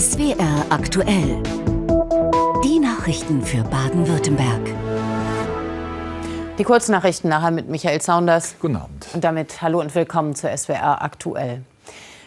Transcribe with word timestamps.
SWR 0.00 0.64
aktuell. 0.70 1.42
Die 2.64 2.78
Nachrichten 2.78 3.42
für 3.42 3.62
Baden-Württemberg. 3.64 4.74
Die 6.56 6.64
Kurznachrichten 6.64 7.28
nachher 7.28 7.50
mit 7.50 7.68
Michael 7.68 8.00
Saunders. 8.00 8.54
Guten 8.60 8.76
Abend. 8.76 9.08
Und 9.12 9.24
damit 9.24 9.60
hallo 9.60 9.78
und 9.78 9.94
willkommen 9.94 10.34
zur 10.34 10.56
SWR 10.56 11.02
aktuell. 11.02 11.60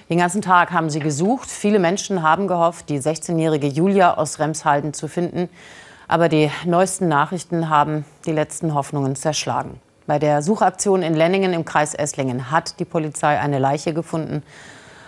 Den 0.08 0.20
ganzen 0.20 0.44
Tag 0.44 0.72
haben 0.72 0.92
sie 0.92 1.00
gesucht. 1.00 1.50
Viele 1.50 1.80
Menschen 1.80 2.22
haben 2.22 2.48
gehofft, 2.48 2.90
die 2.90 3.00
16-jährige 3.00 3.66
Julia 3.66 4.18
aus 4.18 4.38
Remshalden 4.38 4.94
zu 4.94 5.08
finden. 5.08 5.50
Aber 6.08 6.30
die 6.30 6.52
neuesten 6.66 7.08
Nachrichten 7.08 7.70
haben 7.70 8.06
die 8.28 8.34
letzten 8.34 8.76
Hoffnungen 8.76 9.16
zerschlagen. 9.16 9.82
Bei 10.06 10.20
der 10.20 10.44
Suchaktion 10.44 11.02
in 11.02 11.16
Lenningen 11.16 11.54
im 11.54 11.66
Kreis 11.66 11.96
Esslingen 11.96 12.52
hat 12.52 12.80
die 12.80 12.86
Polizei 12.86 13.40
eine 13.40 13.58
Leiche 13.58 13.96
gefunden. 13.96 14.44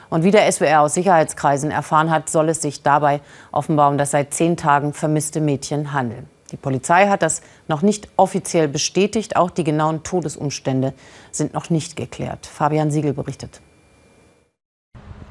Und 0.10 0.24
wie 0.24 0.32
der 0.32 0.52
SWR 0.52 0.82
aus 0.82 0.94
Sicherheitskreisen 0.94 1.72
erfahren 1.72 2.12
hat, 2.12 2.30
soll 2.30 2.50
es 2.50 2.62
sich 2.62 2.84
dabei 2.84 3.22
offenbar 3.52 3.90
um 3.90 3.98
das 3.98 4.12
seit 4.12 4.34
zehn 4.34 4.58
Tagen 4.58 4.94
vermisste 4.94 5.42
Mädchen 5.42 5.94
handeln. 5.94 6.30
Die 6.52 6.58
Polizei 6.58 7.08
hat 7.08 7.22
das 7.22 7.42
noch 7.68 7.82
nicht 7.82 8.08
offiziell 8.18 8.68
bestätigt. 8.68 9.36
Auch 9.36 9.50
die 9.50 9.64
genauen 9.64 10.04
Todesumstände 10.04 10.94
sind 11.32 11.54
noch 11.54 11.70
nicht 11.70 11.96
geklärt. 11.96 12.46
Fabian 12.46 12.92
Siegel 12.92 13.14
berichtet. 13.14 13.62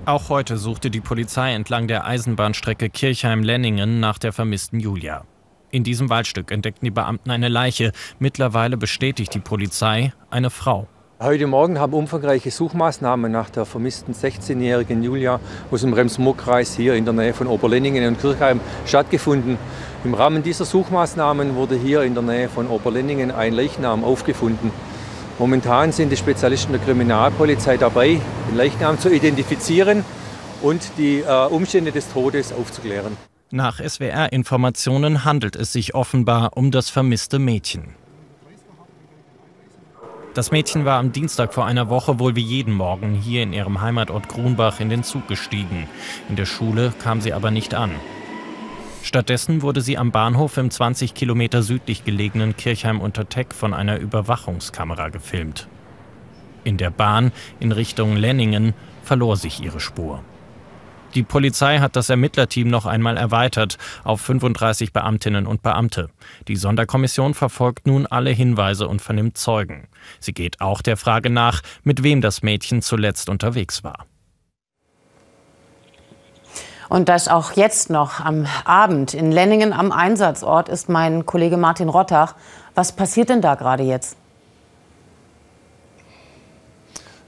Auch 0.06 0.28
heute 0.28 0.58
suchte 0.58 0.90
die 0.90 1.00
Polizei 1.00 1.54
entlang 1.54 1.88
der 1.88 2.04
Eisenbahnstrecke 2.04 2.90
Kirchheim-Lenningen 2.90 4.00
nach 4.00 4.18
der 4.18 4.34
vermissten 4.34 4.80
Julia. 4.80 5.24
In 5.70 5.82
diesem 5.82 6.10
Waldstück 6.10 6.50
entdeckten 6.50 6.84
die 6.84 6.90
Beamten 6.90 7.30
eine 7.30 7.48
Leiche. 7.48 7.92
Mittlerweile 8.18 8.76
bestätigt 8.76 9.32
die 9.34 9.40
Polizei 9.40 10.12
eine 10.30 10.50
Frau. 10.50 10.88
Heute 11.20 11.46
Morgen 11.46 11.78
haben 11.78 11.94
umfangreiche 11.94 12.50
Suchmaßnahmen 12.50 13.30
nach 13.30 13.48
der 13.48 13.64
vermissten 13.64 14.12
16-jährigen 14.12 15.00
Julia 15.04 15.38
aus 15.70 15.82
dem 15.82 15.92
Rems-Murr-Kreis 15.92 16.74
hier 16.74 16.94
in 16.94 17.04
der 17.04 17.14
Nähe 17.14 17.32
von 17.32 17.46
Oberlenningen 17.46 18.04
und 18.08 18.20
Kirchheim 18.20 18.58
stattgefunden. 18.84 19.56
Im 20.02 20.14
Rahmen 20.14 20.42
dieser 20.42 20.64
Suchmaßnahmen 20.64 21.54
wurde 21.54 21.76
hier 21.76 22.02
in 22.02 22.14
der 22.14 22.24
Nähe 22.24 22.48
von 22.48 22.66
Oberlenningen 22.66 23.30
ein 23.30 23.52
Leichnam 23.52 24.02
aufgefunden. 24.02 24.72
Momentan 25.38 25.92
sind 25.92 26.10
die 26.10 26.16
Spezialisten 26.16 26.72
der 26.72 26.80
Kriminalpolizei 26.80 27.76
dabei, 27.76 28.20
den 28.50 28.56
Leichnam 28.56 28.98
zu 28.98 29.08
identifizieren 29.08 30.04
und 30.62 30.82
die 30.98 31.20
äh, 31.20 31.46
Umstände 31.46 31.92
des 31.92 32.12
Todes 32.12 32.52
aufzuklären. 32.52 33.16
Nach 33.52 33.78
SWR-Informationen 33.78 35.24
handelt 35.24 35.54
es 35.54 35.72
sich 35.72 35.94
offenbar 35.94 36.56
um 36.56 36.72
das 36.72 36.90
vermisste 36.90 37.38
Mädchen. 37.38 37.94
Das 40.34 40.50
Mädchen 40.50 40.84
war 40.84 40.98
am 40.98 41.12
Dienstag 41.12 41.54
vor 41.54 41.64
einer 41.64 41.88
Woche 41.88 42.18
wohl 42.18 42.34
wie 42.34 42.42
jeden 42.42 42.74
Morgen 42.74 43.14
hier 43.14 43.44
in 43.44 43.52
ihrem 43.52 43.80
Heimatort 43.80 44.28
Grunbach 44.28 44.80
in 44.80 44.88
den 44.88 45.04
Zug 45.04 45.28
gestiegen. 45.28 45.88
In 46.28 46.34
der 46.34 46.44
Schule 46.44 46.92
kam 47.00 47.20
sie 47.20 47.32
aber 47.32 47.52
nicht 47.52 47.72
an. 47.72 47.92
Stattdessen 49.04 49.62
wurde 49.62 49.80
sie 49.80 49.96
am 49.96 50.10
Bahnhof 50.10 50.56
im 50.56 50.72
20 50.72 51.14
Kilometer 51.14 51.62
südlich 51.62 52.04
gelegenen 52.04 52.56
Kirchheim 52.56 53.00
unter 53.00 53.28
Teck 53.28 53.54
von 53.54 53.72
einer 53.72 54.00
Überwachungskamera 54.00 55.10
gefilmt. 55.10 55.68
In 56.64 56.78
der 56.78 56.90
Bahn 56.90 57.30
in 57.60 57.70
Richtung 57.70 58.16
Lenningen 58.16 58.74
verlor 59.04 59.36
sich 59.36 59.62
ihre 59.62 59.78
Spur. 59.78 60.24
Die 61.14 61.22
Polizei 61.22 61.78
hat 61.78 61.94
das 61.94 62.10
Ermittlerteam 62.10 62.66
noch 62.66 62.86
einmal 62.86 63.16
erweitert 63.16 63.78
auf 64.02 64.20
35 64.20 64.92
Beamtinnen 64.92 65.46
und 65.46 65.62
Beamte. 65.62 66.08
Die 66.48 66.56
Sonderkommission 66.56 67.34
verfolgt 67.34 67.86
nun 67.86 68.06
alle 68.06 68.30
Hinweise 68.30 68.88
und 68.88 69.00
vernimmt 69.00 69.38
Zeugen. 69.38 69.86
Sie 70.18 70.32
geht 70.32 70.60
auch 70.60 70.82
der 70.82 70.96
Frage 70.96 71.30
nach, 71.30 71.62
mit 71.84 72.02
wem 72.02 72.20
das 72.20 72.42
Mädchen 72.42 72.82
zuletzt 72.82 73.28
unterwegs 73.28 73.84
war. 73.84 74.06
Und 76.88 77.08
das 77.08 77.28
auch 77.28 77.52
jetzt 77.52 77.90
noch 77.90 78.20
am 78.20 78.46
Abend 78.64 79.14
in 79.14 79.32
Lenningen 79.32 79.72
am 79.72 79.92
Einsatzort 79.92 80.68
ist 80.68 80.88
mein 80.88 81.26
Kollege 81.26 81.56
Martin 81.56 81.88
Rottach. 81.88 82.34
Was 82.74 82.92
passiert 82.92 83.30
denn 83.30 83.40
da 83.40 83.54
gerade 83.54 83.84
jetzt? 83.84 84.16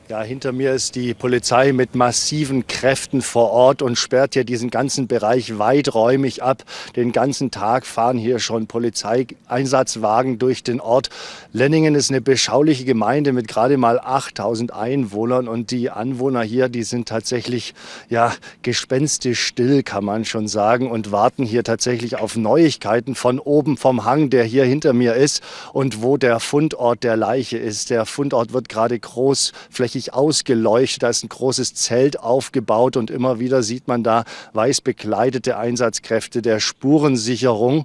Ja, 0.09 0.23
hinter 0.23 0.53
mir 0.53 0.73
ist 0.73 0.95
die 0.95 1.15
Polizei 1.15 1.73
mit 1.73 1.97
massiven 1.97 2.69
Kräften 2.69 3.23
vor 3.23 3.51
Ort 3.51 3.83
und 3.83 3.99
sperrt 3.99 4.35
hier 4.35 4.45
diesen 4.45 4.71
ganzen 4.71 5.09
Bereich 5.09 5.59
weiträumig 5.59 6.45
ab. 6.45 6.63
Den 6.95 7.11
ganzen 7.11 7.51
Tag 7.51 7.85
fahren 7.85 8.17
hier 8.17 8.39
schon 8.39 8.69
Polizeieinsatzwagen 8.69 10.39
durch 10.39 10.63
den 10.63 10.81
Ort. 10.81 11.11
Lenningen 11.53 11.97
ist 11.97 12.11
eine 12.11 12.21
beschauliche 12.21 12.85
Gemeinde 12.85 13.33
mit 13.33 13.49
gerade 13.49 13.79
mal 13.79 13.99
8000 13.99 14.73
Einwohnern 14.73 15.49
und 15.49 15.73
die 15.73 15.91
Anwohner 15.91 16.43
hier, 16.43 16.69
die 16.69 16.85
sind 16.85 17.09
tatsächlich 17.09 17.75
ja 18.09 18.33
gespenstisch 18.63 19.41
still, 19.45 19.83
kann 19.83 20.05
man 20.05 20.25
schon 20.25 20.47
sagen 20.47 20.89
und 20.89 21.11
warten 21.11 21.45
hier 21.45 21.65
tatsächlich 21.65 22.15
auf 22.15 22.37
Neuigkeiten 22.37 23.17
von 23.17 23.41
oben 23.41 23.77
vom 23.77 24.05
Hang, 24.05 24.31
der 24.31 24.45
hier 24.45 24.67
hinter 24.67 24.93
mir 24.93 25.15
ist 25.15 25.43
und 25.73 26.01
wo 26.01 26.17
der 26.17 26.39
Fundort 26.39 27.03
der 27.03 27.17
Leiche 27.17 27.59
ist. 27.59 27.91
Der 27.91 28.07
Fundort 28.07 28.53
wird 28.53 28.69
gerade 28.69 28.97
großflächig 28.97 29.96
richtig 29.97 30.13
ausgeleuchtet. 30.13 31.03
Da 31.03 31.09
ist 31.09 31.25
ein 31.25 31.29
großes 31.29 31.75
Zelt 31.75 32.21
aufgebaut 32.21 32.97
und 32.97 33.11
immer 33.11 33.41
wieder 33.41 33.63
sieht 33.63 33.89
man 33.89 34.03
da 34.03 34.25
weiß 34.53 34.83
bekleidete 34.83 35.57
Einsatzkräfte 35.57 36.43
der 36.43 36.61
Spurensicherung. 36.61 37.85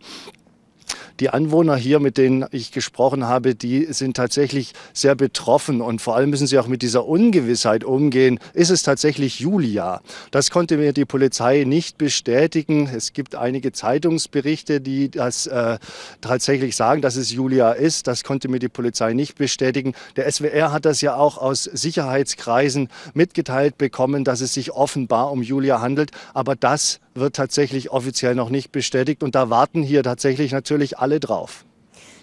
Die 1.19 1.29
Anwohner 1.29 1.75
hier, 1.75 1.99
mit 1.99 2.17
denen 2.17 2.45
ich 2.51 2.71
gesprochen 2.71 3.25
habe, 3.25 3.55
die 3.55 3.85
sind 3.91 4.15
tatsächlich 4.15 4.73
sehr 4.93 5.15
betroffen 5.15 5.81
und 5.81 6.01
vor 6.01 6.15
allem 6.15 6.29
müssen 6.29 6.47
sie 6.47 6.57
auch 6.57 6.67
mit 6.67 6.81
dieser 6.81 7.05
Ungewissheit 7.05 7.83
umgehen. 7.83 8.39
Ist 8.53 8.69
es 8.69 8.83
tatsächlich 8.83 9.39
Julia? 9.39 10.01
Das 10.31 10.49
konnte 10.49 10.77
mir 10.77 10.93
die 10.93 11.05
Polizei 11.05 11.63
nicht 11.65 11.97
bestätigen. 11.97 12.89
Es 12.93 13.13
gibt 13.13 13.35
einige 13.35 13.71
Zeitungsberichte, 13.71 14.81
die 14.81 15.09
das 15.09 15.47
äh, 15.47 15.77
tatsächlich 16.21 16.75
sagen, 16.75 17.01
dass 17.01 17.15
es 17.15 17.31
Julia 17.31 17.71
ist. 17.71 18.07
Das 18.07 18.23
konnte 18.23 18.47
mir 18.47 18.59
die 18.59 18.69
Polizei 18.69 19.13
nicht 19.13 19.37
bestätigen. 19.37 19.93
Der 20.15 20.31
SWR 20.31 20.71
hat 20.71 20.85
das 20.85 21.01
ja 21.01 21.15
auch 21.15 21.37
aus 21.37 21.63
Sicherheitskreisen 21.63 22.89
mitgeteilt 23.13 23.77
bekommen, 23.77 24.23
dass 24.23 24.41
es 24.41 24.53
sich 24.53 24.71
offenbar 24.71 25.31
um 25.31 25.41
Julia 25.41 25.81
handelt. 25.81 26.11
Aber 26.33 26.55
das 26.55 26.99
wird 27.13 27.35
tatsächlich 27.35 27.91
offiziell 27.91 28.35
noch 28.35 28.49
nicht 28.49 28.71
bestätigt. 28.71 29.23
Und 29.23 29.35
da 29.35 29.49
warten 29.49 29.83
hier 29.83 30.03
tatsächlich 30.03 30.51
natürlich 30.51 30.99
alle 30.99 31.19
drauf. 31.19 31.65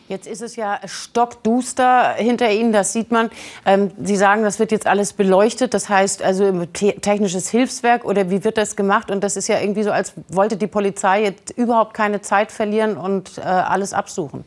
Jetzt 0.08 0.26
ist 0.26 0.40
es 0.40 0.56
ja 0.56 0.80
stockduster 0.86 2.14
hinter 2.14 2.50
Ihnen, 2.50 2.72
das 2.72 2.94
sieht 2.94 3.10
man. 3.10 3.28
Ähm, 3.66 3.90
Sie 4.02 4.16
sagen, 4.16 4.42
das 4.42 4.58
wird 4.58 4.72
jetzt 4.72 4.86
alles 4.86 5.12
beleuchtet, 5.12 5.74
das 5.74 5.90
heißt 5.90 6.22
also 6.22 6.64
technisches 6.64 7.50
Hilfswerk 7.50 8.06
oder 8.06 8.30
wie 8.30 8.42
wird 8.42 8.56
das 8.56 8.74
gemacht? 8.74 9.10
Und 9.10 9.22
das 9.22 9.36
ist 9.36 9.48
ja 9.48 9.60
irgendwie 9.60 9.82
so, 9.82 9.90
als 9.90 10.14
wollte 10.28 10.56
die 10.56 10.66
Polizei 10.66 11.24
jetzt 11.24 11.50
überhaupt 11.50 11.92
keine 11.92 12.22
Zeit 12.22 12.52
verlieren 12.52 12.96
und 12.96 13.36
äh, 13.36 13.42
alles 13.42 13.92
absuchen. 13.92 14.44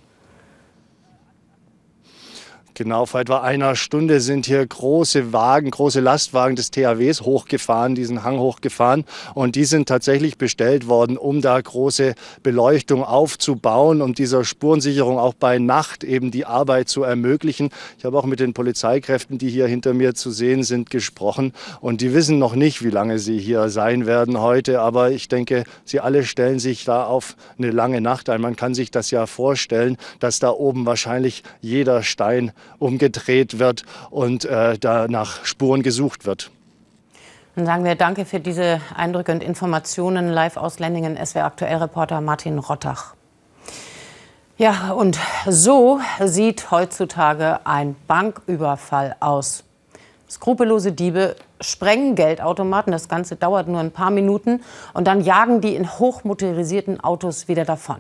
Genau, 2.84 3.06
vor 3.06 3.20
etwa 3.20 3.42
einer 3.42 3.76
Stunde 3.76 4.20
sind 4.22 4.48
hier 4.48 4.66
große 4.66 5.32
Wagen, 5.32 5.70
große 5.70 6.00
Lastwagen 6.00 6.56
des 6.56 6.72
THWs 6.72 7.22
hochgefahren, 7.22 7.94
diesen 7.94 8.24
Hang 8.24 8.40
hochgefahren. 8.40 9.06
Und 9.36 9.56
die 9.56 9.66
sind 9.66 9.88
tatsächlich 9.88 10.40
bestellt 10.40 10.88
worden, 10.88 11.16
um 11.16 11.42
da 11.42 11.62
große 11.62 12.16
Beleuchtung 12.42 13.04
aufzubauen, 13.04 14.02
um 14.02 14.16
dieser 14.16 14.44
Spurensicherung 14.44 15.20
auch 15.20 15.36
bei 15.36 15.60
Nacht 15.60 16.04
eben 16.04 16.32
die 16.32 16.48
Arbeit 16.48 16.90
zu 16.90 17.04
ermöglichen. 17.04 17.70
Ich 18.00 18.06
habe 18.06 18.18
auch 18.18 18.26
mit 18.26 18.40
den 18.40 18.54
Polizeikräften, 18.54 19.38
die 19.38 19.52
hier 19.52 19.68
hinter 19.68 19.94
mir 19.94 20.16
zu 20.16 20.32
sehen 20.32 20.64
sind, 20.64 20.90
gesprochen. 20.90 21.54
Und 21.82 22.02
die 22.02 22.16
wissen 22.16 22.40
noch 22.40 22.56
nicht, 22.56 22.84
wie 22.84 22.90
lange 22.90 23.20
sie 23.20 23.38
hier 23.38 23.70
sein 23.70 24.08
werden 24.08 24.42
heute. 24.42 24.82
Aber 24.82 25.12
ich 25.12 25.28
denke, 25.28 25.66
sie 25.86 26.00
alle 26.00 26.24
stellen 26.24 26.58
sich 26.58 26.84
da 26.84 27.04
auf 27.04 27.36
eine 27.60 27.70
lange 27.70 28.02
Nacht 28.02 28.28
ein. 28.28 28.42
Man 28.42 28.56
kann 28.56 28.74
sich 28.74 28.90
das 28.90 29.12
ja 29.12 29.28
vorstellen, 29.28 29.98
dass 30.20 30.40
da 30.40 30.50
oben 30.50 30.88
wahrscheinlich 30.88 31.44
jeder 31.62 32.02
Stein 32.02 32.54
umgedreht 32.80 33.60
wird 33.60 33.84
und 34.10 34.46
äh, 34.46 34.78
da 34.78 35.08
nach 35.08 35.46
Spuren 35.46 35.84
gesucht 35.84 36.26
wird. 36.26 36.52
Dann 37.56 37.66
sagen 37.66 37.84
wir 37.84 37.96
Danke 37.96 38.26
für 38.26 38.40
diese 38.40 38.80
Eindrücke 38.96 39.32
und 39.32 39.44
Informationen 39.44 40.30
live 40.30 40.58
aus 40.58 40.80
Lendingen, 40.80 41.18
SWR 41.24 41.46
Aktuellreporter 41.46 42.22
Martin 42.22 42.60
Rottach. 42.60 43.14
Ja, 44.58 44.92
und 44.92 45.18
so 45.48 46.00
sieht 46.24 46.72
heutzutage 46.72 47.66
ein 47.66 47.96
Banküberfall 48.08 49.16
aus. 49.20 49.64
Skrupellose 50.30 50.94
Diebe 50.94 51.36
sprengen 51.60 52.16
Geldautomaten. 52.16 52.92
Das 52.92 53.10
Ganze 53.10 53.36
dauert 53.36 53.68
nur 53.68 53.80
ein 53.80 53.92
paar 53.92 54.12
Minuten. 54.12 54.62
Und 54.94 55.08
dann 55.08 55.22
jagen 55.22 55.62
die 55.62 55.76
in 55.76 55.90
hochmotorisierten 55.90 57.04
Autos 57.04 57.48
wieder 57.48 57.66
davon. 57.66 57.98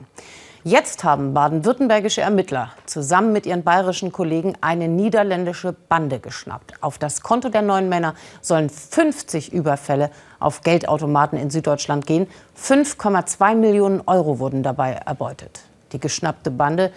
Jetzt 0.63 1.03
haben 1.03 1.33
baden-württembergische 1.33 2.21
Ermittler 2.21 2.69
zusammen 2.85 3.33
mit 3.33 3.47
ihren 3.47 3.63
bayerischen 3.63 4.11
Kollegen 4.11 4.53
eine 4.61 4.87
niederländische 4.87 5.73
Bande 5.73 6.19
geschnappt. 6.19 6.83
Auf 6.83 6.99
das 6.99 7.21
Konto 7.21 7.49
der 7.49 7.63
neuen 7.63 7.89
Männer 7.89 8.13
sollen 8.41 8.69
50 8.69 9.51
Überfälle 9.51 10.11
auf 10.39 10.61
Geldautomaten 10.61 11.39
in 11.39 11.49
Süddeutschland 11.49 12.05
gehen. 12.05 12.27
5,2 12.55 13.55
Millionen 13.55 14.01
Euro 14.05 14.37
wurden 14.37 14.61
dabei 14.61 14.91
erbeutet. 14.91 15.61
Die 15.93 15.99
geschnappte 15.99 16.51
Bande 16.51 16.91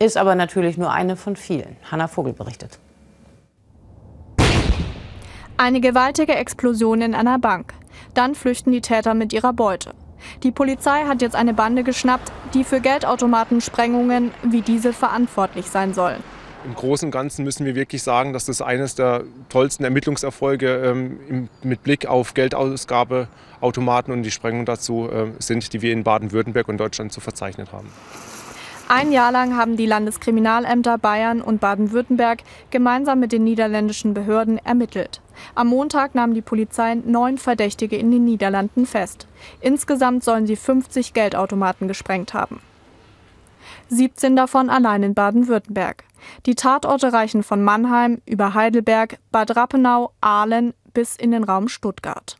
ist 0.00 0.16
aber 0.16 0.34
natürlich 0.34 0.76
nur 0.76 0.90
eine 0.90 1.14
von 1.14 1.36
vielen. 1.36 1.76
Hanna 1.88 2.08
Vogel 2.08 2.32
berichtet. 2.32 2.80
Eine 5.56 5.80
gewaltige 5.80 6.34
Explosion 6.34 7.00
in 7.00 7.14
einer 7.14 7.38
Bank. 7.38 7.74
Dann 8.14 8.34
flüchten 8.34 8.72
die 8.72 8.80
Täter 8.80 9.14
mit 9.14 9.32
ihrer 9.32 9.52
Beute. 9.52 9.92
Die 10.42 10.50
Polizei 10.50 11.04
hat 11.04 11.22
jetzt 11.22 11.36
eine 11.36 11.54
Bande 11.54 11.84
geschnappt, 11.84 12.30
die 12.54 12.64
für 12.64 12.80
Geldautomatensprengungen 12.80 14.30
wie 14.42 14.62
diese 14.62 14.92
verantwortlich 14.92 15.66
sein 15.66 15.94
soll. 15.94 16.16
Im 16.64 16.74
Großen 16.74 17.08
und 17.08 17.10
Ganzen 17.10 17.44
müssen 17.44 17.66
wir 17.66 17.74
wirklich 17.74 18.02
sagen, 18.02 18.32
dass 18.32 18.46
das 18.46 18.62
eines 18.62 18.94
der 18.94 19.24
tollsten 19.50 19.84
Ermittlungserfolge 19.84 20.76
ähm, 20.76 21.48
mit 21.62 21.82
Blick 21.82 22.06
auf 22.06 22.32
Geldausgabeautomaten 22.32 24.14
und 24.14 24.22
die 24.22 24.30
Sprengung 24.30 24.64
dazu 24.64 25.10
äh, 25.10 25.26
sind, 25.40 25.74
die 25.74 25.82
wir 25.82 25.92
in 25.92 26.04
Baden-Württemberg 26.04 26.68
und 26.68 26.78
Deutschland 26.78 27.12
zu 27.12 27.20
verzeichnen 27.20 27.68
haben. 27.70 27.88
Ein 28.88 29.12
Jahr 29.12 29.32
lang 29.32 29.56
haben 29.56 29.76
die 29.76 29.86
Landeskriminalämter 29.86 30.98
Bayern 30.98 31.40
und 31.40 31.60
Baden-Württemberg 31.60 32.42
gemeinsam 32.70 33.18
mit 33.18 33.32
den 33.32 33.42
niederländischen 33.42 34.12
Behörden 34.12 34.58
ermittelt. 34.58 35.22
Am 35.54 35.68
Montag 35.68 36.14
nahm 36.14 36.34
die 36.34 36.42
Polizei 36.42 36.94
neun 36.94 37.38
Verdächtige 37.38 37.96
in 37.96 38.10
den 38.10 38.24
Niederlanden 38.24 38.84
fest. 38.84 39.26
Insgesamt 39.60 40.22
sollen 40.22 40.46
sie 40.46 40.56
50 40.56 41.14
Geldautomaten 41.14 41.88
gesprengt 41.88 42.34
haben. 42.34 42.60
17 43.88 44.36
davon 44.36 44.68
allein 44.68 45.02
in 45.02 45.14
Baden-Württemberg. 45.14 46.04
Die 46.44 46.54
Tatorte 46.54 47.12
reichen 47.12 47.42
von 47.42 47.62
Mannheim 47.62 48.20
über 48.26 48.52
Heidelberg, 48.52 49.18
Bad 49.32 49.56
Rappenau, 49.56 50.12
Aalen 50.20 50.74
bis 50.92 51.16
in 51.16 51.30
den 51.30 51.44
Raum 51.44 51.68
Stuttgart. 51.68 52.36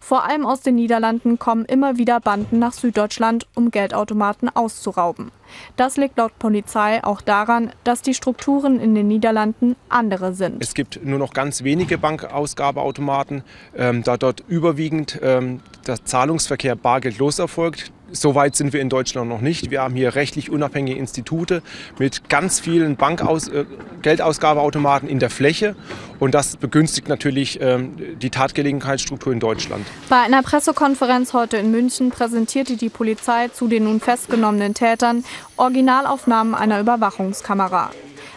Vor 0.00 0.24
allem 0.24 0.46
aus 0.46 0.60
den 0.60 0.74
Niederlanden 0.74 1.38
kommen 1.38 1.64
immer 1.64 1.96
wieder 1.96 2.20
Banden 2.20 2.58
nach 2.58 2.72
Süddeutschland, 2.72 3.46
um 3.54 3.70
Geldautomaten 3.70 4.48
auszurauben. 4.54 5.30
Das 5.76 5.96
liegt 5.96 6.18
laut 6.18 6.38
Polizei 6.38 7.02
auch 7.04 7.20
daran, 7.20 7.70
dass 7.84 8.02
die 8.02 8.14
Strukturen 8.14 8.80
in 8.80 8.94
den 8.94 9.08
Niederlanden 9.08 9.76
andere 9.88 10.34
sind. 10.34 10.62
Es 10.62 10.74
gibt 10.74 11.04
nur 11.04 11.18
noch 11.18 11.32
ganz 11.32 11.62
wenige 11.64 11.98
Bankausgabeautomaten, 11.98 13.42
ähm, 13.76 14.02
da 14.02 14.16
dort 14.16 14.44
überwiegend 14.48 15.18
ähm, 15.22 15.60
der 15.86 16.04
Zahlungsverkehr 16.04 16.76
bargeldlos 16.76 17.38
erfolgt. 17.38 17.92
So 18.12 18.34
weit 18.34 18.54
sind 18.54 18.72
wir 18.72 18.80
in 18.80 18.88
Deutschland 18.88 19.28
noch 19.28 19.40
nicht. 19.40 19.70
Wir 19.70 19.82
haben 19.82 19.94
hier 19.94 20.14
rechtlich 20.14 20.50
unabhängige 20.50 20.98
Institute 20.98 21.62
mit 21.98 22.28
ganz 22.28 22.60
vielen 22.60 22.96
Bankaus 22.96 23.48
äh, 23.48 23.64
Geldausgabeautomaten 24.02 25.08
in 25.08 25.18
der 25.18 25.30
Fläche. 25.30 25.74
Und 26.20 26.34
das 26.34 26.56
begünstigt 26.56 27.08
natürlich 27.08 27.60
ähm, 27.60 27.96
die 28.20 28.30
Tatgelegenheitsstruktur 28.30 29.32
in 29.32 29.40
Deutschland. 29.40 29.86
Bei 30.08 30.20
einer 30.20 30.42
Pressekonferenz 30.42 31.32
heute 31.32 31.56
in 31.56 31.70
München 31.70 32.10
präsentierte 32.10 32.76
die 32.76 32.88
Polizei 32.88 33.48
zu 33.48 33.68
den 33.68 33.84
nun 33.84 34.00
festgenommenen 34.00 34.74
Tätern 34.74 35.24
Originalaufnahmen 35.56 36.54
einer 36.54 36.80
Überwachungskamera. 36.80 37.90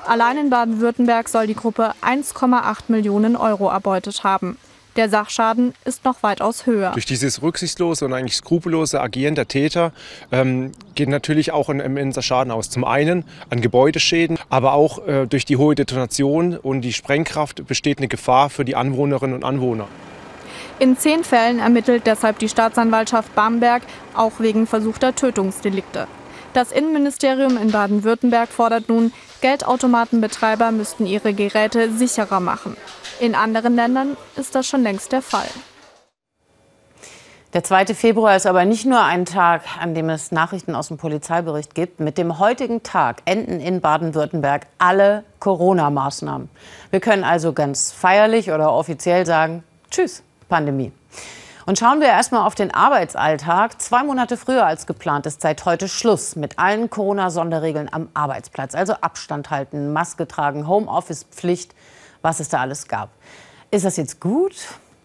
Allein 0.08 0.38
in 0.38 0.50
Baden-Württemberg 0.50 1.28
soll 1.28 1.48
die 1.48 1.56
Gruppe 1.56 1.94
1,8 2.02 2.84
Millionen 2.88 3.36
Euro 3.36 3.70
erbeutet 3.70 4.24
haben. 4.24 4.58
Der 4.98 5.10
Sachschaden 5.10 5.76
ist 5.86 6.06
noch 6.06 6.24
weitaus 6.24 6.66
höher. 6.66 6.92
Durch 6.92 7.06
dieses 7.06 7.44
rücksichtslose 7.44 8.04
und 8.04 8.14
eigentlich 8.14 8.36
skrupellose 8.36 9.00
Agieren 9.00 9.36
der 9.36 9.48
Täter 9.48 9.92
ähm, 10.32 10.72
geht 10.96 11.08
natürlich 11.08 11.52
auch 11.52 11.70
ein 11.70 11.80
immenser 11.80 12.24
Schaden 12.24 12.52
aus. 12.52 12.72
Zum 12.72 12.84
einen 12.84 13.24
an 13.52 13.62
Gebäudeschäden, 13.62 14.40
aber 14.50 14.74
auch 14.74 15.08
äh, 15.08 15.28
durch 15.28 15.46
die 15.46 15.58
hohe 15.58 15.76
Detonation 15.76 16.58
und 16.58 16.82
die 16.82 16.94
Sprengkraft 16.94 17.68
besteht 17.68 18.00
eine 18.00 18.08
Gefahr 18.08 18.50
für 18.50 18.66
die 18.66 18.76
Anwohnerinnen 18.76 19.36
und 19.36 19.44
Anwohner. 19.44 19.88
In 20.80 20.98
zehn 20.98 21.24
Fällen 21.24 21.60
ermittelt 21.60 22.08
deshalb 22.08 22.40
die 22.40 22.50
Staatsanwaltschaft 22.50 23.36
Bamberg 23.36 23.84
auch 24.16 24.40
wegen 24.40 24.66
versuchter 24.66 25.14
Tötungsdelikte. 25.14 26.08
Das 26.54 26.72
Innenministerium 26.72 27.56
in 27.58 27.72
Baden-Württemberg 27.72 28.50
fordert 28.50 28.90
nun, 28.90 29.14
Geldautomatenbetreiber 29.42 30.72
müssten 30.72 31.06
ihre 31.06 31.34
Geräte 31.34 31.92
sicherer 31.92 32.40
machen. 32.40 32.76
In 33.20 33.36
anderen 33.36 33.76
Ländern 33.76 34.18
ist 34.36 34.56
das 34.56 34.68
schon 34.68 34.84
längst 34.84 35.12
der 35.12 35.22
Fall. 35.22 35.48
Der 37.54 37.64
2. 37.64 37.88
Februar 37.96 38.36
ist 38.36 38.46
aber 38.46 38.66
nicht 38.66 38.86
nur 38.86 39.02
ein 39.02 39.26
Tag, 39.26 39.64
an 39.80 39.96
dem 39.96 40.10
es 40.10 40.32
Nachrichten 40.32 40.76
aus 40.76 40.90
dem 40.90 40.98
Polizeibericht 40.98 41.74
gibt. 41.74 42.00
Mit 42.00 42.18
dem 42.18 42.40
heutigen 42.40 42.84
Tag 42.84 43.22
enden 43.26 43.62
in 43.62 43.80
Baden-Württemberg 43.80 44.68
alle 44.78 45.24
Corona-Maßnahmen. 45.40 46.50
Wir 46.92 47.00
können 47.00 47.24
also 47.24 47.54
ganz 47.54 47.92
feierlich 47.92 48.52
oder 48.52 48.74
offiziell 48.74 49.26
sagen, 49.26 49.64
tschüss, 49.90 50.24
Pandemie. 50.50 50.92
Und 51.68 51.78
schauen 51.78 52.00
wir 52.00 52.08
erstmal 52.08 52.48
auf 52.48 52.56
den 52.56 52.74
Arbeitsalltag. 52.74 53.82
Zwei 53.82 54.02
Monate 54.04 54.38
früher 54.38 54.66
als 54.66 54.88
geplant 54.88 55.26
ist 55.26 55.42
seit 55.42 55.66
heute 55.66 55.90
Schluss 55.90 56.38
mit 56.38 56.58
allen 56.58 56.90
Corona-Sonderregeln 56.90 57.92
am 57.92 58.08
Arbeitsplatz. 58.14 58.74
Also 58.74 58.94
Abstand 58.94 59.50
halten, 59.50 59.92
Maske 59.92 60.30
tragen, 60.30 60.66
Homeoffice-Pflicht 60.66 61.76
was 62.22 62.40
es 62.40 62.50
da 62.50 62.62
alles 62.62 62.88
gab. 62.88 63.10
Ist 63.70 63.86
das 63.86 63.98
jetzt 63.98 64.22
gut? 64.22 64.56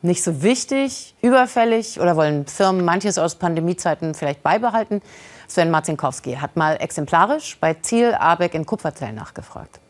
Nicht 0.03 0.23
so 0.23 0.43
wichtig, 0.43 1.15
überfällig 1.21 2.01
oder 2.01 2.17
wollen 2.17 2.47
Firmen 2.47 2.85
manches 2.85 3.19
aus 3.19 3.35
Pandemiezeiten 3.37 4.15
vielleicht 4.15 4.43
beibehalten? 4.43 5.03
Sven 5.49 5.71
Marzinkowski 5.71 6.35
hat 6.35 6.57
mal 6.57 6.77
exemplarisch 6.77 7.59
bei 7.61 7.75
Ziel 7.75 8.15
Abeck 8.15 8.55
in 8.55 8.67
Kupferzell 8.67 9.13
nachgefragt. 9.13 9.82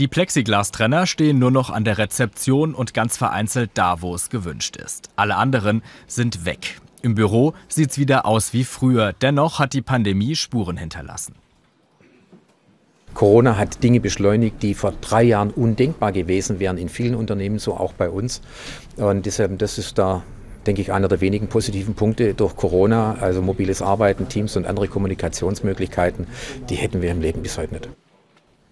Die 0.00 0.08
Plexiglastrenner 0.08 1.06
stehen 1.06 1.38
nur 1.38 1.50
noch 1.50 1.68
an 1.68 1.84
der 1.84 1.98
Rezeption 1.98 2.74
und 2.74 2.94
ganz 2.94 3.18
vereinzelt 3.18 3.72
da, 3.74 4.00
wo 4.00 4.14
es 4.14 4.30
gewünscht 4.30 4.78
ist. 4.78 5.10
Alle 5.14 5.36
anderen 5.36 5.82
sind 6.06 6.46
weg. 6.46 6.80
Im 7.02 7.14
Büro 7.14 7.52
sieht 7.68 7.90
es 7.90 7.98
wieder 7.98 8.24
aus 8.24 8.54
wie 8.54 8.64
früher. 8.64 9.12
Dennoch 9.12 9.58
hat 9.58 9.74
die 9.74 9.82
Pandemie 9.82 10.36
Spuren 10.36 10.78
hinterlassen. 10.78 11.34
Corona 13.12 13.58
hat 13.58 13.82
Dinge 13.82 14.00
beschleunigt, 14.00 14.62
die 14.62 14.72
vor 14.72 14.94
drei 15.02 15.22
Jahren 15.22 15.50
undenkbar 15.50 16.12
gewesen 16.12 16.60
wären, 16.60 16.78
in 16.78 16.88
vielen 16.88 17.14
Unternehmen, 17.14 17.58
so 17.58 17.74
auch 17.74 17.92
bei 17.92 18.08
uns. 18.08 18.40
Und 18.96 19.26
deshalb, 19.26 19.58
das 19.58 19.76
ist 19.76 19.98
da, 19.98 20.22
denke 20.66 20.80
ich, 20.80 20.94
einer 20.94 21.08
der 21.08 21.20
wenigen 21.20 21.48
positiven 21.48 21.92
Punkte 21.92 22.32
durch 22.32 22.56
Corona, 22.56 23.16
also 23.20 23.42
mobiles 23.42 23.82
Arbeiten, 23.82 24.30
Teams 24.30 24.56
und 24.56 24.66
andere 24.66 24.88
Kommunikationsmöglichkeiten, 24.88 26.26
die 26.70 26.76
hätten 26.76 27.02
wir 27.02 27.10
im 27.10 27.20
Leben 27.20 27.42
bis 27.42 27.58
heute 27.58 27.74
nicht. 27.74 27.90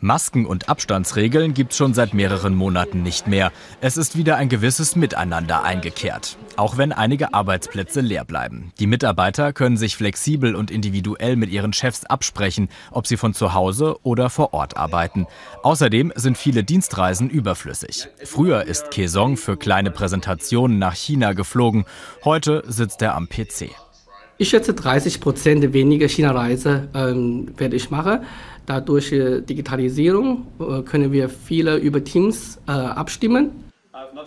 Masken 0.00 0.46
und 0.46 0.68
Abstandsregeln 0.68 1.54
gibt 1.54 1.72
es 1.72 1.78
schon 1.78 1.92
seit 1.92 2.14
mehreren 2.14 2.54
Monaten 2.54 3.02
nicht 3.02 3.26
mehr. 3.26 3.50
Es 3.80 3.96
ist 3.96 4.16
wieder 4.16 4.36
ein 4.36 4.48
gewisses 4.48 4.94
Miteinander 4.94 5.64
eingekehrt, 5.64 6.38
auch 6.56 6.76
wenn 6.78 6.92
einige 6.92 7.34
Arbeitsplätze 7.34 8.00
leer 8.00 8.24
bleiben. 8.24 8.72
Die 8.78 8.86
Mitarbeiter 8.86 9.52
können 9.52 9.76
sich 9.76 9.96
flexibel 9.96 10.54
und 10.54 10.70
individuell 10.70 11.34
mit 11.34 11.50
ihren 11.50 11.72
Chefs 11.72 12.04
absprechen, 12.04 12.68
ob 12.92 13.08
sie 13.08 13.16
von 13.16 13.34
zu 13.34 13.54
Hause 13.54 13.96
oder 14.04 14.30
vor 14.30 14.54
Ort 14.54 14.76
arbeiten. 14.76 15.26
Außerdem 15.64 16.12
sind 16.14 16.38
viele 16.38 16.62
Dienstreisen 16.62 17.28
überflüssig. 17.28 18.08
Früher 18.24 18.64
ist 18.64 18.92
Kesong 18.92 19.36
für 19.36 19.56
kleine 19.56 19.90
Präsentationen 19.90 20.78
nach 20.78 20.94
China 20.94 21.32
geflogen. 21.32 21.86
Heute 22.24 22.62
sitzt 22.68 23.02
er 23.02 23.16
am 23.16 23.28
PC. 23.28 23.70
Ich 24.40 24.50
schätze 24.50 24.72
30 24.72 25.20
Prozent 25.20 25.72
weniger 25.72 26.06
China-Reise 26.06 26.88
ähm, 26.94 27.48
werde 27.56 27.74
ich 27.74 27.90
machen. 27.90 28.20
Dadurch 28.68 29.12
äh, 29.12 29.40
Digitalisierung 29.40 30.46
äh, 30.60 30.82
können 30.82 31.10
wir 31.10 31.30
viele 31.30 31.78
über 31.78 32.04
Teams 32.04 32.60
äh, 32.68 32.72
abstimmen. 32.72 33.48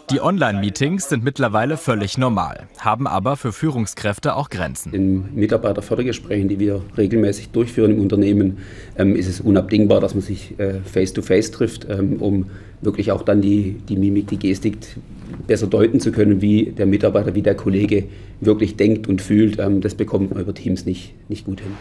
Die 0.09 0.19
Online-Meetings 0.19 1.09
sind 1.09 1.23
mittlerweile 1.23 1.77
völlig 1.77 2.17
normal, 2.17 2.67
haben 2.79 3.05
aber 3.05 3.37
für 3.37 3.53
Führungskräfte 3.53 4.35
auch 4.35 4.49
Grenzen. 4.49 4.93
In 4.93 5.35
Mitarbeiterfördergesprächen, 5.35 6.49
die 6.49 6.59
wir 6.59 6.81
regelmäßig 6.97 7.51
durchführen 7.51 7.91
im 7.91 8.01
Unternehmen, 8.01 8.57
ähm, 8.97 9.15
ist 9.15 9.29
es 9.29 9.41
unabdingbar, 9.41 10.01
dass 10.01 10.15
man 10.15 10.23
sich 10.23 10.55
face-to-face 10.85 11.49
-face 11.49 11.53
trifft, 11.53 11.87
ähm, 11.87 12.19
um 12.19 12.47
wirklich 12.81 13.11
auch 13.11 13.21
dann 13.21 13.41
die, 13.41 13.77
die 13.87 13.95
Mimik, 13.95 14.27
die 14.27 14.39
Gestik 14.39 14.77
besser 15.45 15.67
deuten 15.67 15.99
zu 15.99 16.11
können, 16.11 16.41
wie 16.41 16.71
der 16.71 16.87
Mitarbeiter, 16.87 17.35
wie 17.35 17.43
der 17.43 17.55
Kollege 17.55 18.05
wirklich 18.39 18.75
denkt 18.75 19.07
und 19.07 19.21
fühlt. 19.21 19.59
Ähm, 19.59 19.81
das 19.81 19.93
bekommt 19.93 20.33
man 20.33 20.41
über 20.41 20.53
Teams 20.55 20.85
nicht, 20.85 21.13
nicht 21.29 21.45
gut 21.45 21.61
hin. 21.61 21.71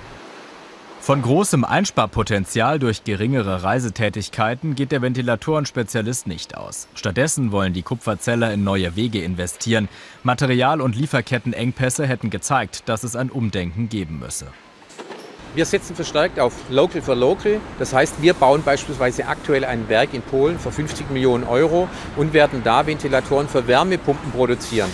Von 1.02 1.22
großem 1.22 1.64
Einsparpotenzial 1.64 2.78
durch 2.78 3.04
geringere 3.04 3.62
Reisetätigkeiten 3.62 4.74
geht 4.74 4.92
der 4.92 5.00
Ventilatoren-Spezialist 5.00 6.26
nicht 6.26 6.58
aus. 6.58 6.88
Stattdessen 6.94 7.52
wollen 7.52 7.72
die 7.72 7.80
Kupferzeller 7.80 8.52
in 8.52 8.64
neue 8.64 8.96
Wege 8.96 9.24
investieren. 9.24 9.88
Material- 10.24 10.82
und 10.82 10.94
Lieferkettenengpässe 10.94 12.06
hätten 12.06 12.28
gezeigt, 12.28 12.82
dass 12.86 13.02
es 13.02 13.16
ein 13.16 13.30
Umdenken 13.30 13.88
geben 13.88 14.18
müsse. 14.18 14.48
Wir 15.54 15.64
setzen 15.64 15.96
verstärkt 15.96 16.38
auf 16.38 16.52
Local 16.68 17.00
for 17.00 17.16
Local. 17.16 17.60
Das 17.78 17.94
heißt, 17.94 18.20
wir 18.20 18.34
bauen 18.34 18.62
beispielsweise 18.62 19.26
aktuell 19.26 19.64
ein 19.64 19.88
Werk 19.88 20.12
in 20.12 20.20
Polen 20.20 20.58
für 20.58 20.70
50 20.70 21.08
Millionen 21.10 21.44
Euro 21.44 21.88
und 22.16 22.34
werden 22.34 22.60
da 22.62 22.86
Ventilatoren 22.86 23.48
für 23.48 23.66
Wärmepumpen 23.66 24.32
produzieren. 24.32 24.90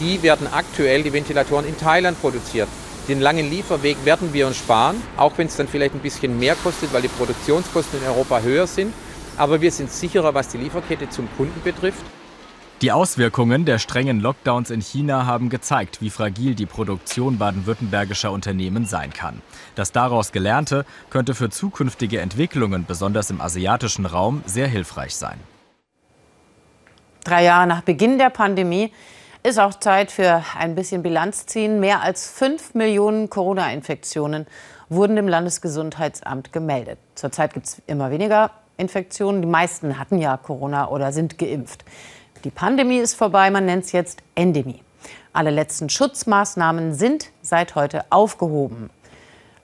Die 0.00 0.22
werden 0.22 0.48
aktuell 0.50 1.02
die 1.02 1.12
Ventilatoren 1.12 1.66
in 1.66 1.76
Thailand 1.76 2.18
produziert. 2.18 2.68
Den 3.10 3.20
langen 3.20 3.50
Lieferweg 3.50 4.04
werden 4.04 4.32
wir 4.32 4.46
uns 4.46 4.58
sparen, 4.58 4.94
auch 5.16 5.36
wenn 5.36 5.48
es 5.48 5.56
dann 5.56 5.66
vielleicht 5.66 5.96
ein 5.96 6.00
bisschen 6.00 6.38
mehr 6.38 6.54
kostet, 6.54 6.92
weil 6.92 7.02
die 7.02 7.08
Produktionskosten 7.08 8.00
in 8.00 8.06
Europa 8.06 8.38
höher 8.38 8.68
sind. 8.68 8.94
Aber 9.36 9.60
wir 9.60 9.72
sind 9.72 9.90
sicherer, 9.90 10.32
was 10.32 10.46
die 10.46 10.58
Lieferkette 10.58 11.08
zum 11.08 11.28
Kunden 11.36 11.60
betrifft. 11.64 12.04
Die 12.82 12.92
Auswirkungen 12.92 13.64
der 13.64 13.80
strengen 13.80 14.20
Lockdowns 14.20 14.70
in 14.70 14.80
China 14.80 15.26
haben 15.26 15.48
gezeigt, 15.48 16.00
wie 16.00 16.08
fragil 16.08 16.54
die 16.54 16.66
Produktion 16.66 17.36
baden-württembergischer 17.36 18.30
Unternehmen 18.30 18.86
sein 18.86 19.12
kann. 19.12 19.42
Das 19.74 19.90
daraus 19.90 20.30
Gelernte 20.30 20.86
könnte 21.10 21.34
für 21.34 21.50
zukünftige 21.50 22.20
Entwicklungen, 22.20 22.84
besonders 22.86 23.28
im 23.30 23.40
asiatischen 23.40 24.06
Raum, 24.06 24.44
sehr 24.46 24.68
hilfreich 24.68 25.16
sein. 25.16 25.40
Drei 27.24 27.42
Jahre 27.42 27.66
nach 27.66 27.82
Beginn 27.82 28.18
der 28.18 28.30
Pandemie 28.30 28.92
ist 29.42 29.58
auch 29.58 29.74
Zeit 29.74 30.10
für 30.10 30.42
ein 30.58 30.74
bisschen 30.74 31.02
Bilanz 31.02 31.46
ziehen. 31.46 31.80
Mehr 31.80 32.02
als 32.02 32.28
fünf 32.28 32.74
Millionen 32.74 33.30
Corona-Infektionen 33.30 34.46
wurden 34.88 35.16
dem 35.16 35.28
Landesgesundheitsamt 35.28 36.52
gemeldet. 36.52 36.98
Zurzeit 37.14 37.54
gibt 37.54 37.66
es 37.66 37.82
immer 37.86 38.10
weniger 38.10 38.50
Infektionen. 38.76 39.40
Die 39.40 39.48
meisten 39.48 39.98
hatten 39.98 40.18
ja 40.18 40.36
Corona 40.36 40.88
oder 40.88 41.12
sind 41.12 41.38
geimpft. 41.38 41.84
Die 42.44 42.50
Pandemie 42.50 42.98
ist 42.98 43.14
vorbei, 43.14 43.50
man 43.50 43.66
nennt 43.66 43.84
es 43.84 43.92
jetzt 43.92 44.22
Endemie. 44.34 44.82
Alle 45.32 45.50
letzten 45.50 45.88
Schutzmaßnahmen 45.88 46.94
sind 46.94 47.30
seit 47.40 47.74
heute 47.76 48.04
aufgehoben. 48.10 48.90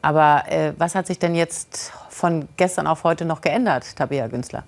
Aber 0.00 0.45
äh, 0.49 0.73
was 0.78 0.95
hat 0.95 1.06
sich 1.06 1.18
denn 1.18 1.35
jetzt 1.35 1.92
von 2.09 2.49
gestern 2.56 2.87
auf 2.87 3.04
heute 3.04 3.25
noch 3.25 3.40
geändert, 3.40 3.97
Tabea 3.97 4.28
Günzler? 4.28 4.64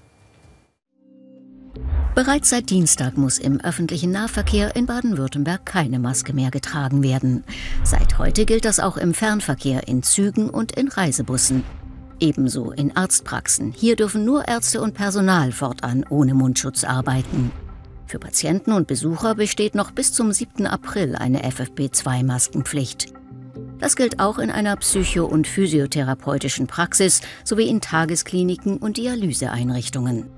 Bereits 2.15 2.51
seit 2.51 2.71
Dienstag 2.71 3.17
muss 3.17 3.39
im 3.39 3.61
öffentlichen 3.61 4.11
Nahverkehr 4.11 4.75
in 4.75 4.87
Baden-Württemberg 4.87 5.65
keine 5.65 5.99
Maske 5.99 6.33
mehr 6.33 6.51
getragen 6.51 7.03
werden. 7.03 7.45
Seit 7.85 8.19
heute 8.19 8.45
gilt 8.45 8.65
das 8.65 8.81
auch 8.81 8.97
im 8.97 9.15
Fernverkehr 9.15 9.87
in 9.87 10.03
Zügen 10.03 10.51
und 10.51 10.73
in 10.73 10.89
Reisebussen. 10.89 11.63
Ebenso 12.21 12.73
in 12.73 12.97
Arztpraxen. 12.97 13.73
Hier 13.73 13.95
dürfen 13.95 14.25
nur 14.25 14.49
Ärzte 14.49 14.81
und 14.81 14.95
Personal 14.95 15.53
fortan 15.53 16.05
ohne 16.09 16.35
Mundschutz 16.35 16.83
arbeiten. 16.83 17.53
Für 18.07 18.19
Patienten 18.19 18.73
und 18.73 18.89
Besucher 18.89 19.35
besteht 19.35 19.75
noch 19.77 19.93
bis 19.93 20.13
zum 20.13 20.33
7. 20.33 20.67
April 20.67 21.15
eine 21.15 21.43
FFP2-Maskenpflicht. 21.45 23.13
Das 23.79 23.95
gilt 23.95 24.19
auch 24.19 24.39
in 24.39 24.51
einer 24.51 24.75
psycho- 24.77 25.27
und 25.27 25.47
physiotherapeutischen 25.47 26.67
Praxis 26.67 27.21
sowie 27.45 27.69
in 27.69 27.81
Tageskliniken 27.81 28.79
und 28.79 28.97
Dialyseeinrichtungen. 28.97 30.38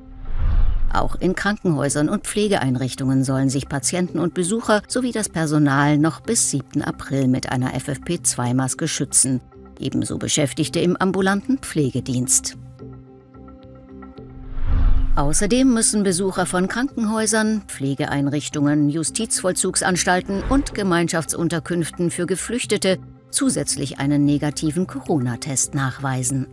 Auch 0.93 1.15
in 1.15 1.37
Krankenhäusern 1.37 2.09
und 2.09 2.27
Pflegeeinrichtungen 2.27 3.23
sollen 3.23 3.49
sich 3.49 3.69
Patienten 3.69 4.19
und 4.19 4.35
Besucher 4.35 4.83
sowie 4.89 5.13
das 5.13 5.29
Personal 5.29 5.99
noch 5.99 6.21
bis 6.21 6.51
7. 6.51 6.83
April 6.83 7.29
mit 7.29 7.53
einer 7.53 7.75
FFP2-Maske 7.75 8.89
schützen. 8.89 9.41
Ebenso 9.79 10.19
Beschäftigte 10.19 10.81
im 10.81 10.97
ambulanten 10.97 11.59
Pflegedienst. 11.59 12.57
Außerdem 15.17 15.73
müssen 15.73 16.03
Besucher 16.03 16.47
von 16.47 16.67
Krankenhäusern, 16.67 17.63
Pflegeeinrichtungen, 17.67 18.91
Justizvollzugsanstalten 18.91 20.43
und 20.49 20.75
Gemeinschaftsunterkünften 20.75 22.11
für 22.11 22.27
Geflüchtete 22.27 22.99
zusätzlich 23.31 23.99
einen 23.99 24.25
negativen 24.25 24.87
Corona-Test 24.87 25.75
nachweisen. 25.75 26.47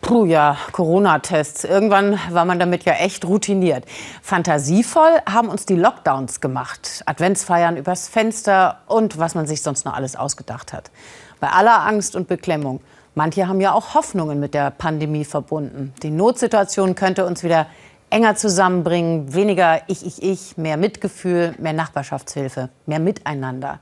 Puh, 0.00 0.24
ja, 0.24 0.56
Corona-Tests. 0.70 1.64
Irgendwann 1.64 2.18
war 2.30 2.44
man 2.44 2.60
damit 2.60 2.84
ja 2.84 2.92
echt 2.92 3.24
routiniert. 3.24 3.84
Fantasievoll 4.22 5.20
haben 5.28 5.48
uns 5.48 5.66
die 5.66 5.74
Lockdowns 5.74 6.40
gemacht. 6.40 7.02
Adventsfeiern 7.06 7.76
übers 7.76 8.08
Fenster 8.08 8.80
und 8.86 9.18
was 9.18 9.34
man 9.34 9.46
sich 9.46 9.62
sonst 9.62 9.84
noch 9.84 9.94
alles 9.94 10.14
ausgedacht 10.14 10.72
hat. 10.72 10.92
Bei 11.40 11.48
aller 11.48 11.84
Angst 11.84 12.14
und 12.14 12.28
Beklemmung. 12.28 12.80
Manche 13.16 13.48
haben 13.48 13.60
ja 13.60 13.72
auch 13.72 13.94
Hoffnungen 13.94 14.38
mit 14.38 14.54
der 14.54 14.70
Pandemie 14.70 15.24
verbunden. 15.24 15.92
Die 16.02 16.10
Notsituation 16.10 16.94
könnte 16.94 17.26
uns 17.26 17.42
wieder 17.42 17.66
enger 18.10 18.36
zusammenbringen. 18.36 19.34
Weniger 19.34 19.80
Ich, 19.88 20.06
Ich, 20.06 20.22
Ich, 20.22 20.56
mehr 20.56 20.76
Mitgefühl, 20.76 21.54
mehr 21.58 21.72
Nachbarschaftshilfe, 21.72 22.68
mehr 22.84 23.00
Miteinander. 23.00 23.80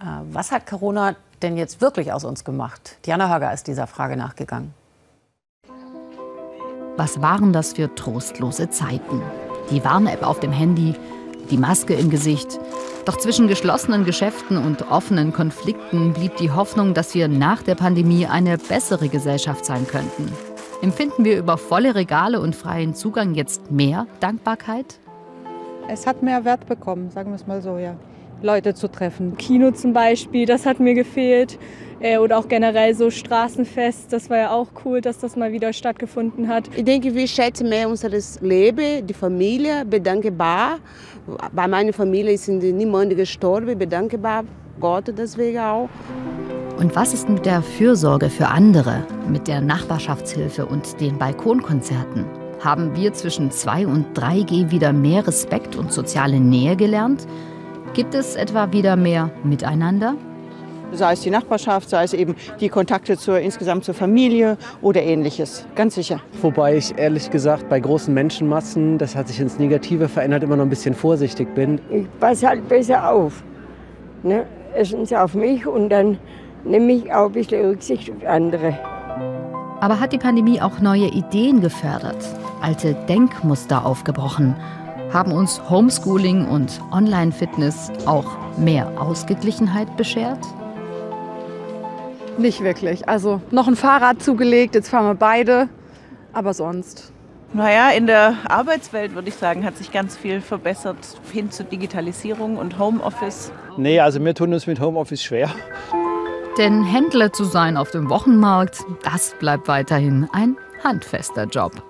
Äh, 0.00 0.04
was 0.30 0.52
hat 0.52 0.66
Corona 0.66 1.16
denn 1.42 1.56
jetzt 1.56 1.80
wirklich 1.80 2.12
aus 2.12 2.24
uns 2.24 2.44
gemacht? 2.44 2.98
Diana 3.06 3.34
Höger 3.34 3.52
ist 3.52 3.66
dieser 3.66 3.86
Frage 3.86 4.16
nachgegangen. 4.16 4.74
Was 7.00 7.22
waren 7.22 7.54
das 7.54 7.72
für 7.72 7.94
trostlose 7.94 8.68
Zeiten? 8.68 9.22
Die 9.70 9.82
Warn-App 9.82 10.22
auf 10.22 10.38
dem 10.38 10.52
Handy, 10.52 10.94
die 11.50 11.56
Maske 11.56 11.94
im 11.94 12.10
Gesicht. 12.10 12.60
Doch 13.06 13.16
zwischen 13.16 13.48
geschlossenen 13.48 14.04
Geschäften 14.04 14.58
und 14.58 14.90
offenen 14.90 15.32
Konflikten 15.32 16.12
blieb 16.12 16.36
die 16.36 16.50
Hoffnung, 16.50 16.92
dass 16.92 17.14
wir 17.14 17.26
nach 17.26 17.62
der 17.62 17.74
Pandemie 17.74 18.26
eine 18.26 18.58
bessere 18.58 19.08
Gesellschaft 19.08 19.64
sein 19.64 19.86
könnten. 19.86 20.30
Empfinden 20.82 21.24
wir 21.24 21.38
über 21.38 21.56
volle 21.56 21.94
Regale 21.94 22.38
und 22.38 22.54
freien 22.54 22.94
Zugang 22.94 23.32
jetzt 23.32 23.70
mehr 23.70 24.06
Dankbarkeit? 24.20 24.98
Es 25.88 26.06
hat 26.06 26.22
mehr 26.22 26.44
Wert 26.44 26.66
bekommen, 26.66 27.10
sagen 27.10 27.30
wir 27.30 27.36
es 27.36 27.46
mal 27.46 27.62
so, 27.62 27.78
ja. 27.78 27.96
Leute 28.42 28.74
zu 28.74 28.88
treffen. 28.88 29.36
Kino 29.36 29.70
zum 29.70 29.92
Beispiel, 29.92 30.46
das 30.46 30.66
hat 30.66 30.80
mir 30.80 30.94
gefehlt. 30.94 31.58
Äh, 32.00 32.16
oder 32.16 32.38
auch 32.38 32.48
generell 32.48 32.94
so 32.94 33.10
Straßenfest, 33.10 34.10
das 34.10 34.30
war 34.30 34.38
ja 34.38 34.50
auch 34.50 34.68
cool, 34.84 35.02
dass 35.02 35.18
das 35.18 35.36
mal 35.36 35.52
wieder 35.52 35.72
stattgefunden 35.72 36.48
hat. 36.48 36.64
Ich 36.74 36.84
denke, 36.84 37.14
wir 37.14 37.28
schätzen 37.28 37.68
mehr 37.68 37.88
unser 37.88 38.08
Leben, 38.40 39.06
die 39.06 39.12
Familie, 39.12 39.84
bedankbar. 39.84 40.78
Bei 41.52 41.68
meiner 41.68 41.92
Familie 41.92 42.38
sind 42.38 42.62
niemand 42.62 43.14
gestorben, 43.14 43.78
bedankbar 43.78 44.44
Gott 44.80 45.12
deswegen 45.16 45.58
auch. 45.58 45.88
Und 46.78 46.96
was 46.96 47.12
ist 47.12 47.28
mit 47.28 47.44
der 47.44 47.60
Fürsorge 47.60 48.30
für 48.30 48.48
andere, 48.48 49.04
mit 49.28 49.46
der 49.46 49.60
Nachbarschaftshilfe 49.60 50.64
und 50.64 50.98
den 50.98 51.18
Balkonkonzerten? 51.18 52.24
Haben 52.60 52.96
wir 52.96 53.12
zwischen 53.12 53.50
2 53.50 53.86
und 53.86 54.18
3G 54.18 54.70
wieder 54.70 54.94
mehr 54.94 55.26
Respekt 55.26 55.76
und 55.76 55.92
soziale 55.92 56.40
Nähe 56.40 56.76
gelernt? 56.76 57.26
Gibt 57.94 58.14
es 58.14 58.36
etwa 58.36 58.72
wieder 58.72 58.96
mehr 58.96 59.30
Miteinander? 59.42 60.14
sei 60.92 61.12
es 61.12 61.20
die 61.20 61.30
Nachbarschaft, 61.30 61.88
sei 61.88 62.04
es 62.04 62.12
eben 62.12 62.34
die 62.60 62.68
Kontakte 62.68 63.16
zur, 63.16 63.38
insgesamt 63.38 63.84
zur 63.84 63.94
Familie 63.94 64.56
oder 64.82 65.02
ähnliches. 65.02 65.66
Ganz 65.74 65.94
sicher. 65.94 66.20
Wobei 66.42 66.76
ich 66.76 66.98
ehrlich 66.98 67.30
gesagt 67.30 67.68
bei 67.68 67.78
großen 67.80 68.12
Menschenmassen, 68.12 68.98
das 68.98 69.14
hat 69.14 69.28
sich 69.28 69.40
ins 69.40 69.58
Negative 69.58 70.08
verändert, 70.08 70.42
immer 70.42 70.56
noch 70.56 70.64
ein 70.64 70.70
bisschen 70.70 70.94
vorsichtig 70.94 71.54
bin. 71.54 71.80
Ich 71.90 72.06
passe 72.18 72.48
halt 72.48 72.68
besser 72.68 73.10
auf. 73.10 73.42
Ne? 74.22 74.46
Erstens 74.74 75.12
auf 75.12 75.34
mich 75.34 75.66
und 75.66 75.88
dann 75.90 76.18
nehme 76.64 76.92
ich 76.92 77.12
auch 77.12 77.26
ein 77.26 77.32
bisschen 77.32 77.66
Rücksicht 77.66 78.10
auf 78.10 78.28
andere. 78.28 78.78
Aber 79.80 79.98
hat 79.98 80.12
die 80.12 80.18
Pandemie 80.18 80.60
auch 80.60 80.80
neue 80.80 81.06
Ideen 81.06 81.60
gefördert? 81.60 82.18
Alte 82.60 82.94
Denkmuster 83.08 83.86
aufgebrochen? 83.86 84.54
Haben 85.12 85.32
uns 85.32 85.60
Homeschooling 85.68 86.46
und 86.46 86.80
Online-Fitness 86.92 87.90
auch 88.06 88.26
mehr 88.56 88.88
Ausgeglichenheit 89.00 89.96
beschert? 89.96 90.38
Nicht 92.38 92.62
wirklich. 92.62 93.08
Also 93.08 93.40
noch 93.50 93.66
ein 93.66 93.74
Fahrrad 93.74 94.22
zugelegt, 94.22 94.76
jetzt 94.76 94.88
fahren 94.88 95.06
wir 95.06 95.14
beide, 95.16 95.68
aber 96.32 96.54
sonst. 96.54 97.12
Naja, 97.52 97.90
in 97.90 98.06
der 98.06 98.36
Arbeitswelt 98.48 99.16
würde 99.16 99.28
ich 99.28 99.34
sagen, 99.34 99.64
hat 99.64 99.76
sich 99.76 99.90
ganz 99.90 100.16
viel 100.16 100.40
verbessert 100.40 100.96
hin 101.32 101.50
zu 101.50 101.64
Digitalisierung 101.64 102.56
und 102.56 102.78
Homeoffice. 102.78 103.50
Nee, 103.76 103.98
also 103.98 104.24
wir 104.24 104.34
tun 104.36 104.54
uns 104.54 104.68
mit 104.68 104.78
Homeoffice 104.78 105.24
schwer. 105.24 105.50
Denn 106.56 106.84
Händler 106.84 107.32
zu 107.32 107.42
sein 107.42 107.76
auf 107.76 107.90
dem 107.90 108.08
Wochenmarkt, 108.10 108.84
das 109.02 109.34
bleibt 109.40 109.66
weiterhin 109.66 110.28
ein 110.32 110.56
handfester 110.84 111.46
Job. 111.46 111.82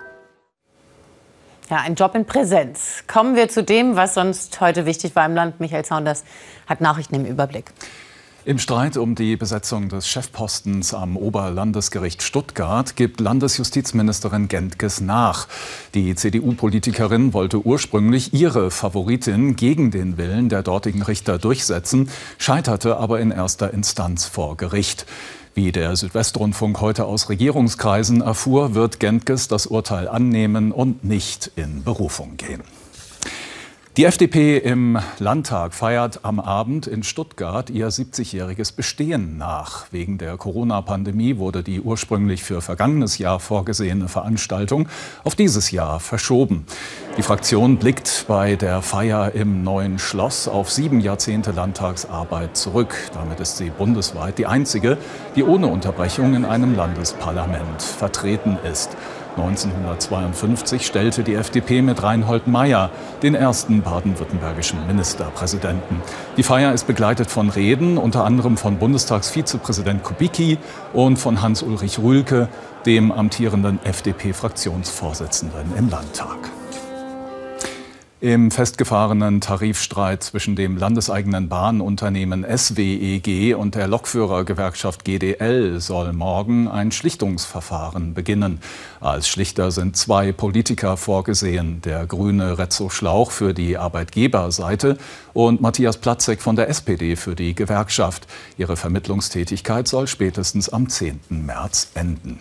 Ja, 1.71 1.77
ein 1.77 1.95
Job 1.95 2.17
in 2.17 2.25
Präsenz. 2.25 3.05
Kommen 3.07 3.37
wir 3.37 3.49
zu 3.49 3.63
dem, 3.63 3.95
was 3.95 4.15
sonst 4.15 4.61
heute 4.61 4.87
wichtig 4.87 5.15
war 5.15 5.25
im 5.25 5.37
Land. 5.37 5.61
Michael 5.61 5.85
Saunders 5.85 6.25
hat 6.67 6.81
Nachrichten 6.81 7.15
im 7.15 7.25
Überblick. 7.25 7.71
Im 8.45 8.59
Streit 8.59 8.97
um 8.97 9.15
die 9.15 9.37
Besetzung 9.37 9.89
des 9.89 10.09
Chefpostens 10.09 10.95
am 10.95 11.17
Oberlandesgericht 11.17 12.23
Stuttgart 12.25 12.97
gibt 12.97 13.21
Landesjustizministerin 13.21 14.49
Gentges 14.49 15.01
nach. 15.01 15.47
Die 15.95 16.17
CDU-Politikerin 16.17 17.35
wollte 17.35 17.65
ursprünglich 17.65 18.35
ihre 18.35 18.73
Favoritin 18.73 19.55
gegen 19.55 19.93
den 19.93 20.17
Willen 20.17 20.49
der 20.49 20.65
dortigen 20.65 21.03
Richter 21.03 21.39
durchsetzen, 21.39 22.11
scheiterte 22.39 22.97
aber 22.97 23.21
in 23.21 23.31
erster 23.31 23.73
Instanz 23.73 24.25
vor 24.25 24.57
Gericht. 24.57 25.07
Wie 25.55 25.73
der 25.73 25.97
Südwestrundfunk 25.97 26.81
heute 26.81 27.07
aus 27.07 27.29
Regierungskreisen 27.29 28.21
erfuhr, 28.21 28.75
wird 28.75 29.01
Gentges 29.01 29.49
das 29.49 29.67
Urteil 29.67 30.07
annehmen 30.07 30.71
und 30.71 31.03
nicht 31.05 31.51
in 31.57 31.83
Berufung 31.83 32.37
gehen. 32.37 32.63
Die 33.97 34.05
FDP 34.05 34.57
im 34.57 35.01
Landtag 35.19 35.75
feiert 35.75 36.21
am 36.23 36.39
Abend 36.39 36.87
in 36.87 37.03
Stuttgart 37.03 37.71
ihr 37.71 37.89
70-jähriges 37.89 38.73
Bestehen 38.73 39.37
nach. 39.37 39.87
Wegen 39.91 40.17
der 40.17 40.37
Corona-Pandemie 40.37 41.39
wurde 41.39 41.65
die 41.65 41.81
ursprünglich 41.81 42.45
für 42.45 42.61
vergangenes 42.61 43.19
Jahr 43.19 43.41
vorgesehene 43.41 44.07
Veranstaltung 44.07 44.89
auf 45.25 45.35
dieses 45.35 45.73
Jahr 45.73 45.99
verschoben. 45.99 46.67
Die 47.19 47.23
Fraktion 47.23 47.79
blickt 47.79 48.27
bei 48.29 48.55
der 48.55 48.81
Feier 48.81 49.33
im 49.35 49.65
neuen 49.65 49.99
Schloss 49.99 50.47
auf 50.47 50.71
sieben 50.71 51.01
Jahrzehnte 51.01 51.51
Landtagsarbeit 51.51 52.57
zurück. 52.57 52.95
Damit 53.13 53.41
ist 53.41 53.57
sie 53.57 53.71
bundesweit 53.71 54.39
die 54.39 54.47
einzige, 54.47 54.99
die 55.35 55.43
ohne 55.43 55.67
Unterbrechung 55.67 56.35
in 56.35 56.45
einem 56.45 56.77
Landesparlament 56.77 57.83
vertreten 57.83 58.57
ist. 58.63 58.97
1952 59.43 60.87
stellte 60.87 61.23
die 61.23 61.35
FDP 61.35 61.83
mit 61.83 62.03
Reinhold 62.03 62.47
Meyer 62.47 62.91
den 63.23 63.35
ersten 63.35 63.83
baden-württembergischen 63.83 64.87
Ministerpräsidenten. 64.87 66.03
Die 66.37 66.43
Feier 66.43 66.73
ist 66.73 66.87
begleitet 66.87 67.31
von 67.31 67.51
Reden, 67.51 67.99
unter 67.99 68.25
anderem 68.25 68.57
von 68.57 68.79
Bundestagsvizepräsident 68.79 70.03
Kubicki 70.03 70.59
und 70.93 71.17
von 71.17 71.43
Hans-Ulrich 71.43 71.99
Rühlke, 71.99 72.49
dem 72.87 73.13
amtierenden 73.13 73.79
FDP-Fraktionsvorsitzenden 73.85 75.73
im 75.77 75.91
Landtag. 75.91 76.60
Im 78.23 78.51
festgefahrenen 78.51 79.41
Tarifstreit 79.41 80.23
zwischen 80.23 80.55
dem 80.55 80.77
landeseigenen 80.77 81.49
Bahnunternehmen 81.49 82.45
SWEG 82.55 83.57
und 83.57 83.75
der 83.75 83.89
Lokführergewerkschaft 83.89 85.07
GDL 85.07 85.81
soll 85.81 86.13
morgen 86.13 86.69
ein 86.69 86.93
Schlichtungsverfahren 86.93 88.13
beginnen. 88.13 88.61
Als 89.01 89.27
Schlichter 89.27 89.71
sind 89.71 89.97
zwei 89.97 90.33
Politiker 90.33 90.99
vorgesehen, 90.99 91.81
der 91.81 92.05
grüne 92.05 92.59
Rezzo 92.59 92.91
Schlauch 92.91 93.31
für 93.31 93.55
die 93.55 93.79
Arbeitgeberseite 93.79 94.99
und 95.33 95.63
Matthias 95.63 95.97
Platzek 95.97 96.43
von 96.43 96.57
der 96.57 96.69
SPD 96.69 97.17
für 97.17 97.35
die 97.35 97.55
Gewerkschaft. 97.55 98.27
Ihre 98.59 98.77
Vermittlungstätigkeit 98.77 99.89
soll 99.89 100.07
spätestens 100.07 100.69
am 100.69 100.91
10. 100.91 101.21
März 101.31 101.93
enden. 101.95 102.39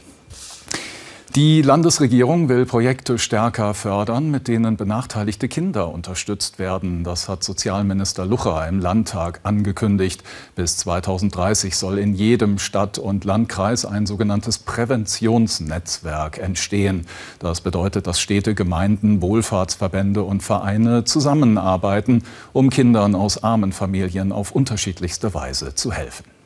Die 1.36 1.62
Landesregierung 1.62 2.50
will 2.50 2.65
Projekte 2.65 3.19
stärker 3.19 3.75
fördern, 3.75 4.31
mit 4.31 4.48
denen 4.48 4.77
benachteiligte 4.77 5.48
Kinder 5.48 5.93
unterstützt 5.93 6.57
werden. 6.57 7.03
Das 7.03 7.29
hat 7.29 7.43
Sozialminister 7.43 8.25
Lucher 8.25 8.67
im 8.67 8.79
Landtag 8.79 9.39
angekündigt. 9.43 10.24
Bis 10.55 10.77
2030 10.77 11.77
soll 11.77 12.00
in 12.00 12.15
jedem 12.15 12.57
Stadt- 12.57 12.98
und 12.98 13.25
Landkreis 13.25 13.86
ein 13.86 14.07
sogenanntes 14.07 14.57
Präventionsnetzwerk 14.57 16.39
entstehen. 16.39 17.05
Das 17.38 17.62
bedeutet, 17.62 18.07
dass 18.07 18.19
Städte, 18.19 18.55
Gemeinden, 18.55 19.21
Wohlfahrtsverbände 19.21 20.24
und 20.24 20.41
Vereine 20.41 21.03
zusammenarbeiten, 21.03 22.24
um 22.53 22.71
Kindern 22.71 23.13
aus 23.13 23.43
armen 23.43 23.71
Familien 23.71 24.31
auf 24.31 24.51
unterschiedlichste 24.51 25.31
Weise 25.36 25.75
zu 25.75 25.91
helfen. 25.91 26.38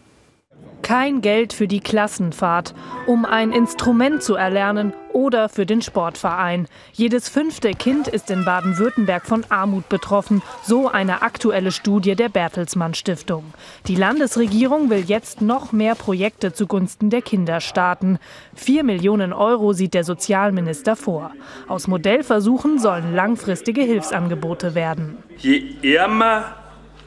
Kein 0.84 1.22
Geld 1.22 1.54
für 1.54 1.68
die 1.68 1.80
Klassenfahrt, 1.80 2.76
um 3.08 3.24
ein 3.26 3.54
Instrument 3.54 4.22
zu 4.22 4.36
erlernen 4.36 4.94
oder 5.14 5.48
für 5.48 5.66
den 5.66 5.82
Sportverein. 5.82 6.68
Jedes 6.92 7.30
fünfte 7.30 7.72
Kind 7.72 8.10
ist 8.10 8.30
in 8.30 8.44
Baden-Württemberg 8.44 9.26
von 9.26 9.46
Armut 9.48 9.88
betroffen, 9.88 10.42
so 10.62 10.90
eine 10.90 11.22
aktuelle 11.22 11.72
Studie 11.72 12.16
der 12.16 12.28
Bertelsmann 12.28 12.96
Stiftung. 12.96 13.46
Die 13.88 13.96
Landesregierung 13.96 14.90
will 14.90 15.06
jetzt 15.08 15.42
noch 15.42 15.72
mehr 15.72 15.96
Projekte 15.96 16.52
zugunsten 16.52 17.10
der 17.10 17.22
Kinder 17.22 17.62
starten. 17.62 18.20
Vier 18.54 18.84
Millionen 18.84 19.32
Euro 19.32 19.72
sieht 19.72 19.94
der 19.94 20.04
Sozialminister 20.04 20.98
vor. 20.98 21.32
Aus 21.70 21.88
Modellversuchen 21.88 22.78
sollen 22.78 23.16
langfristige 23.16 23.82
Hilfsangebote 23.82 24.76
werden. 24.76 25.18
Je 25.38 25.64
ärmer 25.82 26.63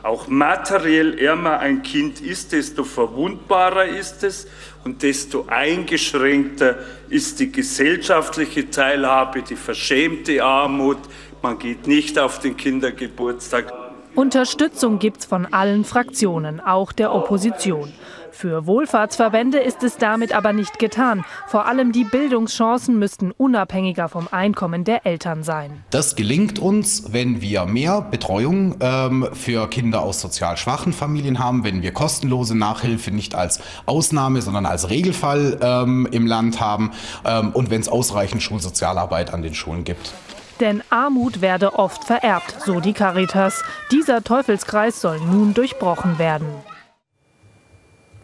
auch 0.06 0.28
materiell 0.28 1.18
ärmer 1.18 1.58
ein 1.58 1.82
Kind 1.82 2.20
ist, 2.20 2.52
desto 2.52 2.84
verwundbarer 2.84 3.86
ist 3.86 4.22
es 4.22 4.46
und 4.84 5.02
desto 5.02 5.46
eingeschränkter 5.48 6.76
ist 7.08 7.40
die 7.40 7.50
gesellschaftliche 7.50 8.70
Teilhabe, 8.70 9.42
die 9.42 9.56
verschämte 9.56 10.44
Armut. 10.44 10.98
Man 11.42 11.58
geht 11.58 11.86
nicht 11.86 12.18
auf 12.18 12.38
den 12.38 12.56
Kindergeburtstag. 12.56 13.72
Unterstützung 14.14 14.98
gibt 14.98 15.18
es 15.18 15.26
von 15.26 15.46
allen 15.52 15.84
Fraktionen, 15.84 16.60
auch 16.60 16.92
der 16.92 17.12
Opposition. 17.12 17.92
Für 18.36 18.66
Wohlfahrtsverbände 18.66 19.58
ist 19.58 19.82
es 19.82 19.96
damit 19.96 20.34
aber 20.34 20.52
nicht 20.52 20.78
getan. 20.78 21.24
Vor 21.46 21.64
allem 21.64 21.90
die 21.90 22.04
Bildungschancen 22.04 22.98
müssten 22.98 23.30
unabhängiger 23.30 24.10
vom 24.10 24.28
Einkommen 24.30 24.84
der 24.84 25.06
Eltern 25.06 25.42
sein. 25.42 25.82
Das 25.88 26.16
gelingt 26.16 26.58
uns, 26.58 27.14
wenn 27.14 27.40
wir 27.40 27.64
mehr 27.64 28.02
Betreuung 28.02 28.76
ähm, 28.80 29.26
für 29.32 29.70
Kinder 29.70 30.02
aus 30.02 30.20
sozial 30.20 30.58
schwachen 30.58 30.92
Familien 30.92 31.38
haben, 31.38 31.64
wenn 31.64 31.80
wir 31.80 31.92
kostenlose 31.92 32.54
Nachhilfe 32.54 33.10
nicht 33.10 33.34
als 33.34 33.62
Ausnahme, 33.86 34.42
sondern 34.42 34.66
als 34.66 34.90
Regelfall 34.90 35.58
ähm, 35.62 36.06
im 36.12 36.26
Land 36.26 36.60
haben 36.60 36.90
ähm, 37.24 37.52
und 37.52 37.70
wenn 37.70 37.80
es 37.80 37.88
ausreichend 37.88 38.42
Schulsozialarbeit 38.42 39.32
an 39.32 39.40
den 39.40 39.54
Schulen 39.54 39.84
gibt. 39.84 40.12
Denn 40.60 40.82
Armut 40.90 41.40
werde 41.40 41.78
oft 41.78 42.04
vererbt, 42.04 42.56
so 42.66 42.80
die 42.80 42.92
Caritas. 42.92 43.64
Dieser 43.90 44.22
Teufelskreis 44.22 45.00
soll 45.00 45.20
nun 45.20 45.54
durchbrochen 45.54 46.18
werden. 46.18 46.46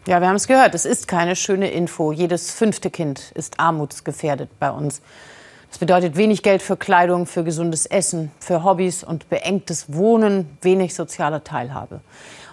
Ja, 0.05 0.19
wir 0.19 0.27
haben 0.27 0.35
es 0.35 0.47
gehört. 0.47 0.75
Es 0.75 0.83
ist 0.83 1.07
keine 1.07 1.33
schöne 1.33 1.71
Info. 1.71 2.11
Jedes 2.11 2.51
fünfte 2.51 2.89
Kind 2.89 3.31
ist 3.35 3.61
armutsgefährdet 3.61 4.49
bei 4.59 4.69
uns. 4.69 5.01
Das 5.69 5.77
bedeutet 5.77 6.17
wenig 6.17 6.43
Geld 6.43 6.61
für 6.61 6.75
Kleidung, 6.75 7.25
für 7.25 7.45
gesundes 7.45 7.85
Essen, 7.85 8.29
für 8.39 8.65
Hobbys 8.65 9.05
und 9.05 9.29
beengtes 9.29 9.93
Wohnen, 9.93 10.57
wenig 10.61 10.93
soziale 10.93 11.41
Teilhabe. 11.45 12.01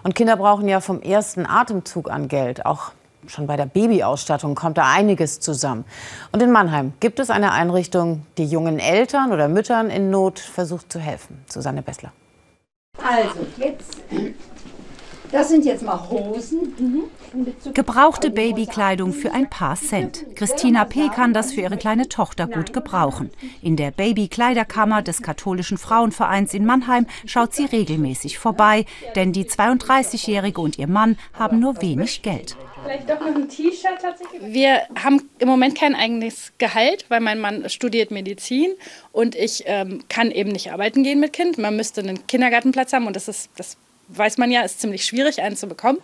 Und 0.04 0.14
Kinder 0.14 0.36
brauchen 0.36 0.68
ja 0.68 0.80
vom 0.80 1.02
ersten 1.02 1.44
Atemzug 1.44 2.08
an 2.08 2.28
Geld. 2.28 2.64
Auch 2.64 2.92
schon 3.26 3.48
bei 3.48 3.56
der 3.56 3.66
Babyausstattung 3.66 4.54
kommt 4.54 4.78
da 4.78 4.88
einiges 4.88 5.40
zusammen. 5.40 5.84
Und 6.30 6.40
in 6.44 6.52
Mannheim 6.52 6.92
gibt 7.00 7.18
es 7.18 7.30
eine 7.30 7.50
Einrichtung, 7.50 8.26
die 8.38 8.46
jungen 8.46 8.78
Eltern 8.78 9.32
oder 9.32 9.48
Müttern 9.48 9.90
in 9.90 10.08
Not 10.08 10.38
versucht 10.38 10.92
zu 10.92 11.00
helfen. 11.00 11.44
Susanne 11.48 11.82
Bessler. 11.82 12.12
Also, 13.02 13.44
jetzt 13.56 13.98
das 15.32 15.48
sind 15.48 15.64
jetzt 15.64 15.82
mal 15.82 16.10
Hosen. 16.10 16.74
Mhm. 16.78 17.72
Gebrauchte 17.74 18.30
Babykleidung 18.30 19.12
für 19.12 19.32
ein 19.32 19.48
paar 19.48 19.76
Cent. 19.76 20.24
Christina 20.34 20.84
P. 20.84 21.08
kann 21.08 21.32
das 21.32 21.52
für 21.52 21.60
ihre 21.60 21.76
kleine 21.76 22.08
Tochter 22.08 22.46
gut 22.46 22.72
gebrauchen. 22.72 23.30
In 23.62 23.76
der 23.76 23.90
Babykleiderkammer 23.92 25.02
des 25.02 25.22
katholischen 25.22 25.78
Frauenvereins 25.78 26.54
in 26.54 26.64
Mannheim 26.64 27.06
schaut 27.26 27.54
sie 27.54 27.66
regelmäßig 27.66 28.38
vorbei, 28.38 28.84
denn 29.14 29.32
die 29.32 29.44
32-Jährige 29.44 30.60
und 30.60 30.78
ihr 30.78 30.88
Mann 30.88 31.16
haben 31.34 31.60
nur 31.60 31.80
wenig 31.80 32.22
Geld. 32.22 32.56
Vielleicht 32.82 33.10
doch 33.10 33.20
noch 33.20 33.34
ein 33.34 33.48
T-Shirt 33.48 34.00
tatsächlich? 34.00 34.40
Wir 34.42 34.82
haben 35.02 35.28
im 35.38 35.48
Moment 35.48 35.76
kein 35.76 35.94
eigenes 35.94 36.52
Gehalt, 36.58 37.04
weil 37.08 37.20
mein 37.20 37.38
Mann 37.38 37.68
studiert 37.68 38.10
Medizin 38.10 38.72
und 39.12 39.34
ich 39.34 39.64
ähm, 39.66 40.02
kann 40.08 40.30
eben 40.30 40.50
nicht 40.50 40.72
arbeiten 40.72 41.02
gehen 41.02 41.20
mit 41.20 41.32
Kind. 41.32 41.58
Man 41.58 41.76
müsste 41.76 42.00
einen 42.00 42.26
Kindergartenplatz 42.26 42.92
haben 42.92 43.06
und 43.06 43.16
das 43.16 43.28
ist 43.28 43.50
das 43.56 43.76
weiß 44.16 44.38
man 44.38 44.50
ja, 44.50 44.62
ist 44.62 44.80
ziemlich 44.80 45.04
schwierig, 45.04 45.42
einen 45.42 45.56
zu 45.56 45.66
bekommen. 45.66 45.98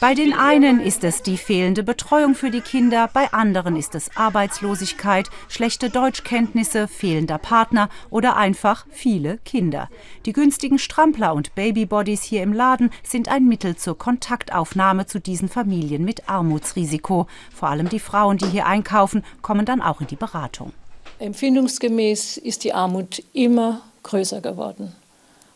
Bei 0.00 0.14
den 0.14 0.32
einen 0.32 0.80
ist 0.80 1.04
es 1.04 1.22
die 1.22 1.36
fehlende 1.36 1.82
Betreuung 1.82 2.34
für 2.34 2.50
die 2.50 2.60
Kinder, 2.60 3.08
bei 3.12 3.32
anderen 3.32 3.76
ist 3.76 3.94
es 3.94 4.16
Arbeitslosigkeit, 4.16 5.28
schlechte 5.48 5.90
Deutschkenntnisse, 5.90 6.88
fehlender 6.88 7.38
Partner 7.38 7.88
oder 8.10 8.36
einfach 8.36 8.86
viele 8.90 9.38
Kinder. 9.44 9.88
Die 10.26 10.32
günstigen 10.32 10.78
Strampler 10.78 11.34
und 11.34 11.54
Babybodies 11.54 12.22
hier 12.22 12.42
im 12.42 12.52
Laden 12.52 12.90
sind 13.04 13.28
ein 13.28 13.46
Mittel 13.46 13.76
zur 13.76 13.96
Kontaktaufnahme 13.96 15.06
zu 15.06 15.20
diesen 15.20 15.48
Familien 15.48 16.04
mit 16.04 16.28
Armutsrisiko. 16.28 17.26
Vor 17.54 17.68
allem 17.68 17.88
die 17.88 18.00
Frauen, 18.00 18.38
die 18.38 18.46
hier 18.46 18.66
einkaufen, 18.66 19.22
kommen 19.42 19.66
dann 19.66 19.82
auch 19.82 20.00
in 20.00 20.06
die 20.08 20.16
Beratung. 20.16 20.72
Empfindungsgemäß 21.18 22.38
ist 22.38 22.64
die 22.64 22.72
Armut 22.72 23.22
immer 23.32 23.82
größer 24.02 24.40
geworden. 24.40 24.94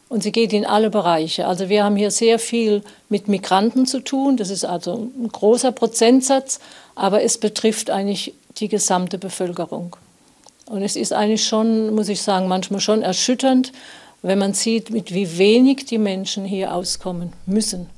Und 0.08 0.22
sie 0.22 0.32
geht 0.32 0.52
in 0.52 0.64
alle 0.64 0.90
Bereiche. 0.90 1.46
Also 1.46 1.68
wir 1.68 1.82
haben 1.82 1.96
hier 1.96 2.12
sehr 2.12 2.38
viel 2.38 2.82
mit 3.08 3.26
Migranten 3.26 3.86
zu 3.86 4.00
tun. 4.00 4.36
Das 4.36 4.50
ist 4.50 4.64
also 4.64 5.10
ein 5.18 5.28
großer 5.28 5.72
Prozentsatz, 5.72 6.60
aber 6.94 7.22
es 7.22 7.38
betrifft 7.38 7.90
eigentlich 7.90 8.34
die 8.58 8.68
gesamte 8.68 9.18
Bevölkerung. 9.18 9.96
Und 10.66 10.82
es 10.82 10.96
ist 10.96 11.12
eigentlich 11.12 11.44
schon, 11.44 11.94
muss 11.94 12.08
ich 12.08 12.22
sagen, 12.22 12.48
manchmal 12.48 12.80
schon 12.80 13.02
erschütternd, 13.02 13.72
wenn 14.22 14.38
man 14.38 14.54
sieht, 14.54 14.90
mit 14.90 15.12
wie 15.12 15.38
wenig 15.38 15.86
die 15.86 15.98
Menschen 15.98 16.44
hier 16.44 16.74
auskommen 16.74 17.32
müssen. 17.46 17.88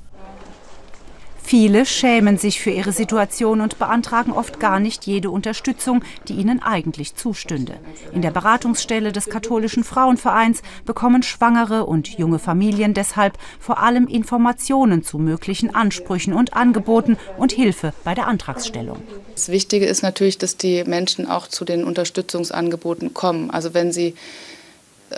Viele 1.49 1.87
schämen 1.87 2.37
sich 2.37 2.61
für 2.61 2.69
ihre 2.69 2.93
Situation 2.93 3.63
und 3.63 3.79
beantragen 3.79 4.33
oft 4.33 4.61
gar 4.61 4.81
nicht 4.81 5.07
jede 5.07 5.31
Unterstützung, 5.31 6.05
die 6.29 6.35
ihnen 6.35 6.61
eigentlich 6.63 7.15
zustünde. 7.15 7.79
In 8.13 8.21
der 8.21 8.33
Beratungsstelle 8.33 9.13
des 9.13 9.31
katholischen 9.31 9.83
Frauenvereins 9.83 10.61
bekommen 10.85 11.23
Schwangere 11.23 11.87
und 11.87 12.19
junge 12.19 12.39
Familien 12.39 12.93
deshalb 12.93 13.39
vor 13.59 13.79
allem 13.79 14.09
Informationen 14.09 15.03
zu 15.03 15.17
möglichen 15.17 15.75
Ansprüchen 15.75 16.35
und 16.35 16.53
Angeboten 16.53 17.17
und 17.39 17.53
Hilfe 17.53 17.95
bei 18.05 18.15
der 18.15 18.27
Antragsstellung. 18.27 19.03
Das 19.33 19.49
Wichtige 19.49 19.87
ist 19.87 20.03
natürlich, 20.03 20.37
dass 20.37 20.59
die 20.59 20.85
Menschen 20.85 21.27
auch 21.27 21.49
zu 21.49 21.65
den 21.65 21.83
Unterstützungsangeboten 21.83 23.15
kommen. 23.15 23.51
Also 23.51 23.73
wenn 23.73 23.91
sie 23.91 24.13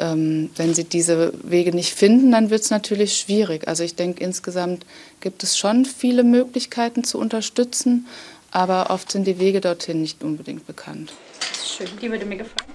ähm, 0.01 0.51
wenn 0.57 0.75
sie 0.75 0.85
diese 0.85 1.33
Wege 1.43 1.73
nicht 1.75 1.95
finden, 1.95 2.33
dann 2.33 2.51
wird 2.51 2.63
es 2.63 2.71
natürlich 2.71 3.17
schwierig. 3.17 3.69
Also 3.69 3.85
ich 3.85 3.95
denke, 3.95 4.25
insgesamt 4.25 4.85
gibt 5.21 5.43
es 5.43 5.57
schon 5.57 5.85
viele 5.85 6.25
Möglichkeiten 6.25 7.05
zu 7.05 7.19
unterstützen, 7.19 8.07
aber 8.51 8.91
oft 8.91 9.13
sind 9.13 9.27
die 9.27 9.39
Wege 9.39 9.61
dorthin 9.61 10.01
nicht 10.01 10.25
unbedingt 10.25 10.67
bekannt. 10.67 11.13
Schön, 11.65 11.89
die 12.01 12.11
würde 12.11 12.25
mir 12.25 12.39
gefallen. 12.39 12.71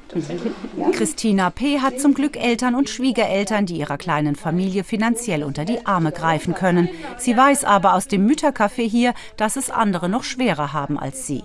Christina 0.93 1.49
P. 1.49 1.79
hat 1.79 1.99
zum 1.99 2.13
Glück 2.13 2.37
Eltern 2.37 2.75
und 2.75 2.89
Schwiegereltern, 2.89 3.65
die 3.65 3.77
ihrer 3.77 3.97
kleinen 3.97 4.35
Familie 4.35 4.83
finanziell 4.83 5.43
unter 5.43 5.65
die 5.65 5.85
Arme 5.85 6.11
greifen 6.11 6.53
können. 6.53 6.89
Sie 7.17 7.35
weiß 7.35 7.65
aber 7.65 7.93
aus 7.95 8.07
dem 8.07 8.25
Müttercafé 8.25 8.87
hier, 8.87 9.13
dass 9.35 9.57
es 9.57 9.69
andere 9.69 10.07
noch 10.07 10.23
schwerer 10.23 10.73
haben 10.73 10.97
als 10.97 11.27
sie. 11.27 11.43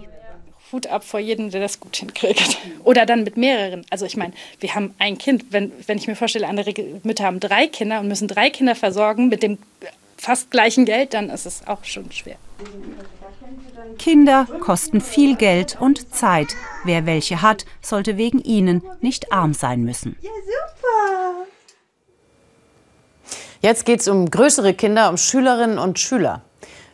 Hut 0.73 0.87
ab 0.87 1.05
vor 1.05 1.21
jedem, 1.21 1.51
der 1.51 1.61
das 1.61 1.81
gut 1.81 1.97
hinkriegt. 1.97 2.59
Oder 2.85 3.07
dann 3.07 3.25
mit 3.25 3.37
mehreren. 3.37 3.85
Also 3.91 4.07
ich 4.07 4.17
meine, 4.17 4.33
wir 4.61 4.75
haben 4.75 4.95
ein 4.99 5.19
Kind. 5.19 5.47
Wenn, 5.51 5.73
wenn 5.87 5.99
ich 5.99 6.07
mir 6.07 6.17
vorstelle, 6.17 6.49
andere 6.49 6.73
Mütter 7.03 7.25
haben 7.25 7.41
drei 7.41 7.67
Kinder 7.67 8.01
und 8.01 8.09
müssen 8.09 8.29
drei 8.29 8.51
Kinder 8.51 8.75
versorgen 8.75 9.29
mit 9.29 9.43
dem 9.43 9.59
fast 10.17 10.51
gleichen 10.51 10.85
Geld, 10.85 11.15
dann 11.15 11.31
ist 11.31 11.47
es 11.47 11.67
auch 11.67 11.85
schon 11.85 12.11
schwer. 12.13 12.37
Kinder 13.99 14.47
kosten 14.61 15.01
viel 15.01 15.37
Geld 15.37 15.79
und 15.81 16.15
Zeit. 16.15 16.49
Wer 16.85 17.07
welche 17.07 17.43
hat, 17.43 17.65
sollte 17.81 18.17
wegen 18.17 18.41
ihnen 18.41 18.83
nicht 19.01 19.33
arm 19.33 19.55
sein 19.55 19.83
müssen. 19.83 20.17
Jetzt 23.63 23.85
geht 23.85 24.01
es 24.01 24.09
um 24.09 24.31
größere 24.31 24.73
Kinder, 24.75 25.11
um 25.11 25.17
Schülerinnen 25.17 25.79
und 25.79 25.99
Schüler. 25.99 26.43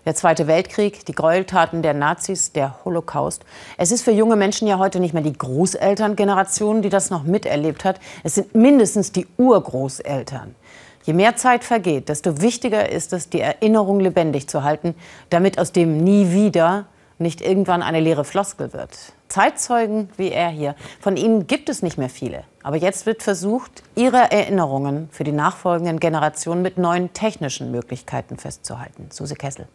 Der 0.06 0.14
Zweite 0.14 0.46
Weltkrieg, 0.46 1.04
die 1.04 1.16
Gräueltaten 1.16 1.82
der 1.82 1.92
Nazis, 1.92 2.52
der 2.52 2.76
Holocaust. 2.84 3.44
Es 3.76 3.90
ist 3.90 4.02
für 4.02 4.12
junge 4.12 4.36
Menschen 4.36 4.68
ja 4.68 4.78
heute 4.78 5.00
nicht 5.00 5.14
mehr 5.14 5.22
die 5.24 5.36
Großelterngeneration, 5.36 6.80
die 6.80 6.90
das 6.90 7.10
noch 7.10 7.24
miterlebt 7.24 7.84
hat. 7.84 7.98
Es 8.22 8.36
sind 8.36 8.54
mindestens 8.54 9.10
die 9.10 9.26
Urgroßeltern. 9.36 10.54
Je 11.02 11.12
mehr 11.12 11.34
Zeit 11.34 11.64
vergeht, 11.64 12.08
desto 12.08 12.40
wichtiger 12.40 12.88
ist 12.88 13.12
es, 13.12 13.30
die 13.30 13.40
Erinnerung 13.40 13.98
lebendig 13.98 14.46
zu 14.48 14.62
halten, 14.62 14.94
damit 15.30 15.58
aus 15.58 15.72
dem 15.72 15.98
Nie 16.04 16.30
wieder 16.30 16.86
nicht 17.18 17.40
irgendwann 17.40 17.82
eine 17.82 17.98
leere 17.98 18.24
Floskel 18.24 18.72
wird. 18.72 18.96
Zeitzeugen 19.26 20.08
wie 20.16 20.30
er 20.30 20.50
hier, 20.50 20.76
von 21.00 21.16
ihnen 21.16 21.48
gibt 21.48 21.68
es 21.68 21.82
nicht 21.82 21.98
mehr 21.98 22.10
viele. 22.10 22.44
Aber 22.62 22.76
jetzt 22.76 23.06
wird 23.06 23.24
versucht, 23.24 23.82
ihre 23.96 24.30
Erinnerungen 24.30 25.08
für 25.10 25.24
die 25.24 25.32
nachfolgenden 25.32 25.98
Generationen 25.98 26.62
mit 26.62 26.78
neuen 26.78 27.12
technischen 27.12 27.72
Möglichkeiten 27.72 28.36
festzuhalten. 28.36 29.08
Suse 29.10 29.34
Kessel. 29.34 29.66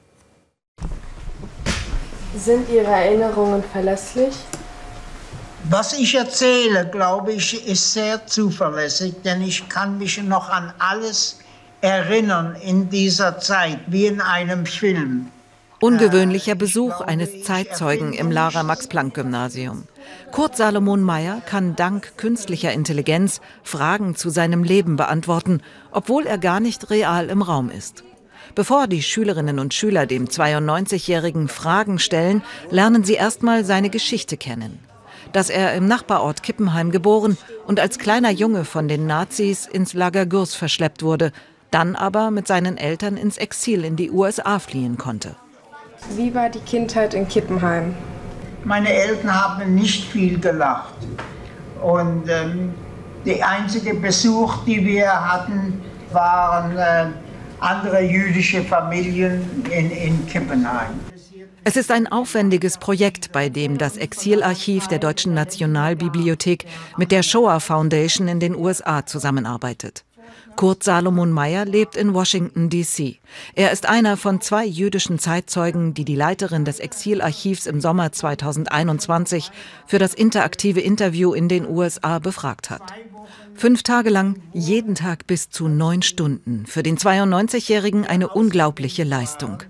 Sind 2.36 2.70
Ihre 2.70 2.86
Erinnerungen 2.86 3.63
verlässlich? 3.63 4.36
Was 5.65 5.94
ich 5.94 6.15
erzähle, 6.15 6.89
glaube 6.89 7.34
ich, 7.34 7.67
ist 7.67 7.94
sehr 7.94 8.26
zuverlässig, 8.26 9.15
denn 9.24 9.41
ich 9.41 9.70
kann 9.70 9.98
mich 9.98 10.22
noch 10.24 10.50
an 10.50 10.74
alles 10.80 11.39
erinnern 11.82 12.56
in 12.56 12.89
dieser 12.89 13.39
Zeit, 13.39 13.80
wie 13.88 14.08
in 14.08 14.22
einem 14.22 14.65
Film. 14.65 15.28
Ungewöhnlicher 15.80 16.54
Besuch 16.54 17.02
eines 17.02 17.44
Zeitzeugen 17.44 18.13
im 18.13 18.30
Lara 18.30 18.62
Max-Planck-Gymnasium. 18.62 19.86
Kurt 20.32 20.56
Salomon 20.56 21.02
Meyer 21.02 21.41
kann 21.44 21.76
dank 21.76 22.17
künstlicher 22.17 22.72
Intelligenz 22.72 23.41
Fragen 23.63 24.15
zu 24.15 24.30
seinem 24.30 24.63
Leben 24.63 24.96
beantworten, 24.96 25.62
obwohl 25.91 26.28
er 26.28 26.38
gar 26.38 26.60
nicht 26.60 26.91
real 26.91 27.30
im 27.30 27.41
Raum 27.41 27.72
ist. 27.72 28.04
Bevor 28.56 28.88
die 28.88 29.02
Schülerinnen 29.02 29.60
und 29.60 29.74
Schüler 29.74 30.06
dem 30.06 30.28
92-Jährigen 30.28 31.48
Fragen 31.48 32.00
stellen, 32.00 32.44
lernen 32.70 33.04
sie 33.04 33.14
erstmal 33.14 33.64
seine 33.64 33.90
Geschichte 33.90 34.36
kennen. 34.36 34.80
Dass 35.32 35.50
er 35.50 35.74
im 35.76 35.88
Nachbarort 35.88 36.44
Kippenheim 36.44 36.92
geboren 36.92 37.38
und 37.66 37.80
als 37.80 37.98
kleiner 37.98 38.32
Junge 38.32 38.66
von 38.66 38.88
den 38.88 39.08
Nazis 39.08 39.66
ins 39.66 39.94
Lager 39.94 40.26
Gürs 40.26 40.56
verschleppt 40.56 41.04
wurde, 41.04 41.32
dann 41.70 41.96
aber 41.96 42.32
mit 42.32 42.48
seinen 42.48 42.78
Eltern 42.78 43.16
ins 43.16 43.38
Exil 43.38 43.86
in 43.86 43.96
die 43.96 44.12
USA 44.12 44.60
fliehen 44.60 44.98
konnte. 44.98 45.36
Wie 46.18 46.34
war 46.36 46.50
die 46.50 46.60
Kindheit 46.60 47.14
in 47.14 47.28
Kippenheim? 47.28 47.96
Meine 48.66 48.92
Eltern 48.92 49.34
haben 49.34 49.76
nicht 49.76 50.12
viel 50.12 50.38
gelacht. 50.40 50.96
Und 51.82 52.24
ähm, 52.28 52.74
der 53.26 53.48
einzige 53.48 53.94
Besuch, 53.94 54.66
die 54.66 54.84
wir 54.84 55.08
hatten, 55.10 55.82
waren 56.12 56.78
äh, 56.78 57.06
andere 57.62 58.02
jüdische 58.02 58.63
Familien 58.63 59.41
in, 59.71 59.91
in 59.91 60.28
Kippenheim. 60.28 61.00
Es 61.63 61.76
ist 61.76 61.91
ein 61.91 62.08
aufwendiges 62.08 62.80
Projekt, 62.80 63.32
bei 63.32 63.47
dem 63.50 63.78
das 63.78 63.95
Exilarchiv 63.95 64.88
der 64.88 64.97
Deutschen 64.97 65.36
Nationalbibliothek 65.36 66.65
mit 66.97 67.12
der 67.12 67.21
Shoah 67.21 67.60
Foundation 67.60 68.28
in 68.28 68.39
den 68.39 68.56
USA 68.56 69.06
zusammenarbeitet. 69.06 70.04
Kurt 70.56 70.84
Salomon 70.84 71.32
Meyer 71.32 71.65
lebt 71.65 71.96
in 71.96 72.13
Washington, 72.13 72.70
D.C. 72.70 73.20
Er 73.56 73.72
ist 73.72 73.88
einer 73.88 74.17
von 74.17 74.41
zwei 74.41 74.65
jüdischen 74.65 75.20
Zeitzeugen, 75.20 75.94
die 75.94 76.06
die 76.06 76.15
Leiterin 76.15 76.65
des 76.65 76.80
Exilarchivs 76.80 77.65
im 77.65 77.82
Sommer 77.82 78.12
2021 78.12 79.52
für 79.88 80.00
das 80.00 80.13
interaktive 80.13 80.82
Interview 80.82 81.34
in 81.34 81.48
den 81.48 81.67
USA 81.67 82.20
befragt 82.20 82.70
hat. 82.70 82.94
Fünf 83.56 83.84
Tage 83.84 84.10
lang, 84.10 84.41
jeden 84.54 84.96
Tag 84.96 85.28
bis 85.28 85.50
zu 85.50 85.67
neun 85.67 86.02
Stunden. 86.02 86.65
Für 86.65 86.84
den 86.84 86.98
92-Jährigen 86.98 88.06
eine 88.06 88.30
unglaubliche 88.30 89.04
Leistung. 89.04 89.63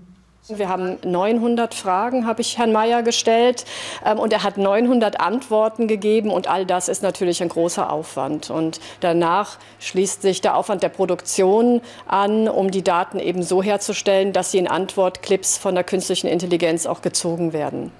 Wir 0.48 0.68
haben 0.68 0.96
900 1.04 1.72
Fragen, 1.72 2.26
habe 2.26 2.40
ich 2.40 2.58
Herrn 2.58 2.72
Mayer 2.72 3.04
gestellt, 3.04 3.64
ähm, 4.04 4.18
und 4.18 4.32
er 4.32 4.42
hat 4.42 4.58
900 4.58 5.20
Antworten 5.20 5.86
gegeben. 5.86 6.30
Und 6.30 6.48
all 6.48 6.66
das 6.66 6.88
ist 6.88 7.00
natürlich 7.00 7.42
ein 7.42 7.48
großer 7.48 7.92
Aufwand. 7.92 8.50
Und 8.50 8.80
danach 8.98 9.58
schließt 9.78 10.20
sich 10.20 10.40
der 10.40 10.56
Aufwand 10.56 10.82
der 10.82 10.88
Produktion 10.88 11.80
an, 12.06 12.48
um 12.48 12.72
die 12.72 12.82
Daten 12.82 13.20
eben 13.20 13.44
so 13.44 13.62
herzustellen, 13.62 14.32
dass 14.32 14.50
sie 14.50 14.58
in 14.58 14.66
Antwortclips 14.66 15.58
von 15.58 15.76
der 15.76 15.84
künstlichen 15.84 16.26
Intelligenz 16.26 16.86
auch 16.86 17.02
gezogen 17.02 17.52
werden. 17.52 17.92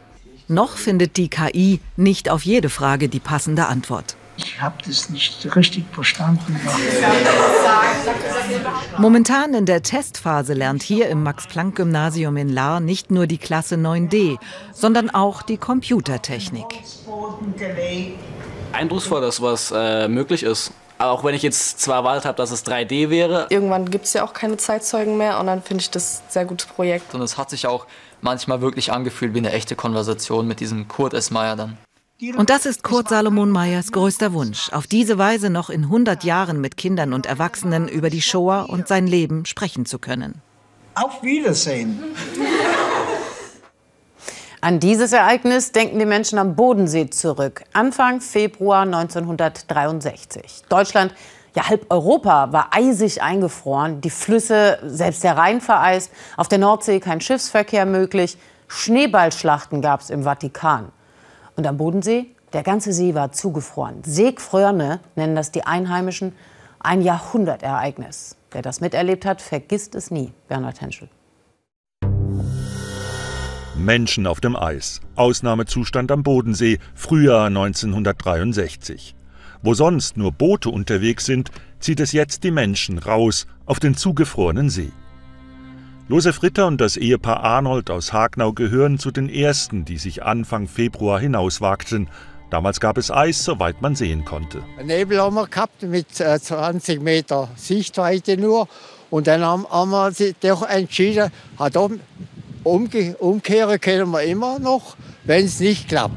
Noch 0.48 0.76
findet 0.76 1.18
die 1.18 1.28
KI 1.28 1.78
nicht 1.96 2.28
auf 2.28 2.42
jede 2.42 2.70
Frage 2.70 3.08
die 3.08 3.20
passende 3.20 3.66
Antwort. 3.66 4.16
Ich 4.36 4.60
habe 4.60 4.76
das 4.86 5.10
nicht 5.10 5.54
richtig 5.56 5.84
verstanden. 5.92 6.58
Momentan 8.98 9.54
in 9.54 9.66
der 9.66 9.82
Testphase 9.82 10.54
lernt 10.54 10.82
hier 10.82 11.08
im 11.08 11.22
Max-Planck-Gymnasium 11.22 12.36
in 12.36 12.48
Lahr 12.48 12.80
nicht 12.80 13.10
nur 13.10 13.26
die 13.26 13.38
Klasse 13.38 13.74
9D, 13.74 14.38
sondern 14.72 15.10
auch 15.10 15.42
die 15.42 15.58
Computertechnik. 15.58 16.64
Eindrucksvoll, 18.72 19.20
dass 19.20 19.42
was 19.42 19.72
äh, 19.74 20.08
möglich 20.08 20.42
ist. 20.42 20.72
Auch 20.98 21.24
wenn 21.24 21.34
ich 21.34 21.42
jetzt 21.42 21.80
zwar 21.80 21.96
erwartet 21.96 22.24
habe, 22.24 22.36
dass 22.36 22.52
es 22.52 22.64
3D 22.64 23.10
wäre. 23.10 23.48
Irgendwann 23.50 23.90
gibt 23.90 24.04
es 24.06 24.12
ja 24.12 24.24
auch 24.24 24.32
keine 24.32 24.56
Zeitzeugen 24.56 25.18
mehr 25.18 25.40
und 25.40 25.46
dann 25.46 25.62
finde 25.62 25.82
ich 25.82 25.90
das 25.90 26.20
ein 26.20 26.30
sehr 26.30 26.44
gutes 26.44 26.68
Projekt. 26.68 27.14
Und 27.14 27.22
es 27.22 27.36
hat 27.36 27.50
sich 27.50 27.66
auch 27.66 27.86
manchmal 28.20 28.60
wirklich 28.60 28.92
angefühlt 28.92 29.34
wie 29.34 29.38
eine 29.38 29.52
echte 29.52 29.74
Konversation 29.74 30.46
mit 30.46 30.60
diesem 30.60 30.88
Kurt 30.88 31.12
S. 31.12 31.30
Meyer 31.30 31.56
dann. 31.56 31.76
Und 32.36 32.50
das 32.50 32.66
ist 32.66 32.84
Kurt 32.84 33.08
Salomon 33.08 33.50
Meyers 33.50 33.90
größter 33.90 34.32
Wunsch, 34.32 34.72
auf 34.72 34.86
diese 34.86 35.18
Weise 35.18 35.50
noch 35.50 35.70
in 35.70 35.84
100 35.84 36.22
Jahren 36.22 36.60
mit 36.60 36.76
Kindern 36.76 37.12
und 37.12 37.26
Erwachsenen 37.26 37.88
über 37.88 38.10
die 38.10 38.22
Shoah 38.22 38.68
und 38.68 38.86
sein 38.86 39.08
Leben 39.08 39.44
sprechen 39.44 39.86
zu 39.86 39.98
können. 39.98 40.40
Auf 40.94 41.20
Wiedersehen. 41.24 42.00
An 44.60 44.78
dieses 44.78 45.12
Ereignis 45.12 45.72
denken 45.72 45.98
die 45.98 46.06
Menschen 46.06 46.38
am 46.38 46.54
Bodensee 46.54 47.10
zurück. 47.10 47.64
Anfang 47.72 48.20
Februar 48.20 48.82
1963. 48.82 50.62
Deutschland, 50.68 51.12
ja 51.56 51.68
halb 51.68 51.86
Europa, 51.90 52.52
war 52.52 52.68
eisig 52.70 53.20
eingefroren. 53.20 54.00
Die 54.00 54.10
Flüsse, 54.10 54.78
selbst 54.84 55.24
der 55.24 55.36
Rhein 55.36 55.60
vereist. 55.60 56.12
Auf 56.36 56.46
der 56.46 56.58
Nordsee 56.58 57.00
kein 57.00 57.20
Schiffsverkehr 57.20 57.84
möglich. 57.84 58.38
Schneeballschlachten 58.68 59.82
gab 59.82 60.02
es 60.02 60.10
im 60.10 60.22
Vatikan. 60.22 60.92
Und 61.56 61.66
am 61.66 61.76
Bodensee, 61.76 62.26
der 62.52 62.62
ganze 62.62 62.92
See 62.92 63.14
war 63.14 63.32
zugefroren. 63.32 64.02
Seegfrörne 64.04 65.00
nennen 65.16 65.36
das 65.36 65.52
die 65.52 65.64
Einheimischen. 65.64 66.32
Ein 66.80 67.02
Jahrhundertereignis. 67.02 68.36
Wer 68.50 68.62
das 68.62 68.80
miterlebt 68.80 69.24
hat, 69.24 69.40
vergisst 69.40 69.94
es 69.94 70.10
nie. 70.10 70.32
Bernhard 70.48 70.80
Henschel. 70.80 71.08
Menschen 73.76 74.26
auf 74.26 74.40
dem 74.40 74.54
Eis. 74.54 75.00
Ausnahmezustand 75.16 76.12
am 76.12 76.22
Bodensee, 76.22 76.78
Frühjahr 76.94 77.46
1963. 77.46 79.14
Wo 79.62 79.74
sonst 79.74 80.16
nur 80.16 80.32
Boote 80.32 80.70
unterwegs 80.70 81.24
sind, 81.24 81.50
zieht 81.78 82.00
es 82.00 82.12
jetzt 82.12 82.44
die 82.44 82.50
Menschen 82.50 82.98
raus 82.98 83.46
auf 83.64 83.80
den 83.80 83.96
zugefrorenen 83.96 84.70
See. 84.70 84.92
Josef 86.08 86.42
Ritter 86.42 86.66
und 86.66 86.80
das 86.80 86.96
Ehepaar 86.96 87.44
Arnold 87.44 87.88
aus 87.88 88.12
Hagnau 88.12 88.52
gehören 88.52 88.98
zu 88.98 89.10
den 89.12 89.28
ersten, 89.28 89.84
die 89.84 89.98
sich 89.98 90.24
Anfang 90.24 90.66
Februar 90.66 91.20
hinauswagten. 91.20 92.08
Damals 92.50 92.80
gab 92.80 92.98
es 92.98 93.10
Eis, 93.10 93.44
soweit 93.44 93.80
man 93.80 93.94
sehen 93.94 94.24
konnte. 94.24 94.62
Nebel 94.84 95.20
haben 95.20 95.36
wir 95.36 95.46
gehabt 95.46 95.82
mit 95.82 96.14
20 96.14 96.96
äh, 96.96 97.02
Meter 97.02 97.48
Sichtweite 97.56 98.36
nur. 98.36 98.68
Und 99.10 99.26
dann 99.26 99.42
haben, 99.42 99.90
wir 99.90 100.10
sich 100.12 100.34
doch 100.40 100.68
entschieden, 100.68 101.30
hat 101.58 101.76
um, 101.76 102.00
umge, 102.64 103.16
umkehren 103.18 103.80
können 103.80 104.10
wir 104.10 104.22
immer 104.22 104.58
noch, 104.58 104.96
wenn 105.24 105.44
es 105.44 105.60
nicht 105.60 105.88
klappt. 105.88 106.16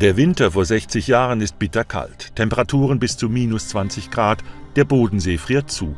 Der 0.00 0.16
Winter 0.16 0.52
vor 0.52 0.64
60 0.64 1.06
Jahren 1.06 1.40
ist 1.40 1.58
bitterkalt. 1.58 2.36
Temperaturen 2.36 2.98
bis 2.98 3.16
zu 3.16 3.28
minus 3.28 3.68
20 3.68 4.10
Grad. 4.10 4.42
Der 4.76 4.84
Bodensee 4.84 5.38
friert 5.38 5.70
zu. 5.70 5.96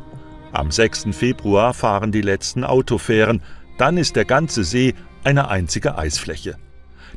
Am 0.55 0.71
6. 0.71 1.07
Februar 1.11 1.73
fahren 1.73 2.13
die 2.13 2.21
letzten 2.21 2.63
Autofähren, 2.63 3.41
dann 3.77 3.97
ist 3.97 4.15
der 4.15 4.23
ganze 4.23 4.63
See 4.63 4.95
eine 5.25 5.49
einzige 5.49 5.97
Eisfläche. 5.97 6.55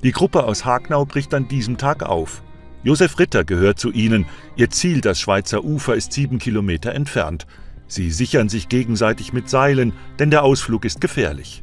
Die 0.02 0.10
Gruppe 0.10 0.42
aus 0.42 0.64
Hagnau 0.64 1.04
bricht 1.04 1.32
an 1.34 1.46
diesem 1.46 1.78
Tag 1.78 2.02
auf. 2.02 2.42
Josef 2.82 3.18
Ritter 3.20 3.44
gehört 3.44 3.78
zu 3.78 3.92
ihnen. 3.92 4.26
Ihr 4.56 4.70
Ziel, 4.70 5.00
das 5.00 5.20
Schweizer 5.20 5.62
Ufer, 5.62 5.94
ist 5.94 6.12
sieben 6.12 6.40
Kilometer 6.40 6.92
entfernt. 6.94 7.46
Sie 7.86 8.10
sichern 8.10 8.48
sich 8.48 8.68
gegenseitig 8.68 9.32
mit 9.32 9.48
Seilen, 9.48 9.92
denn 10.18 10.30
der 10.30 10.42
Ausflug 10.42 10.84
ist 10.84 11.00
gefährlich. 11.00 11.62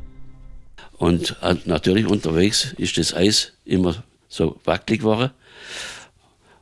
Und 0.94 1.36
äh, 1.42 1.56
natürlich 1.66 2.08
unterwegs 2.08 2.74
ist 2.78 2.98
das 2.98 3.14
Eis 3.14 3.52
immer 3.66 4.02
so 4.30 4.62
wackelig 4.64 5.02
geworden. 5.02 5.32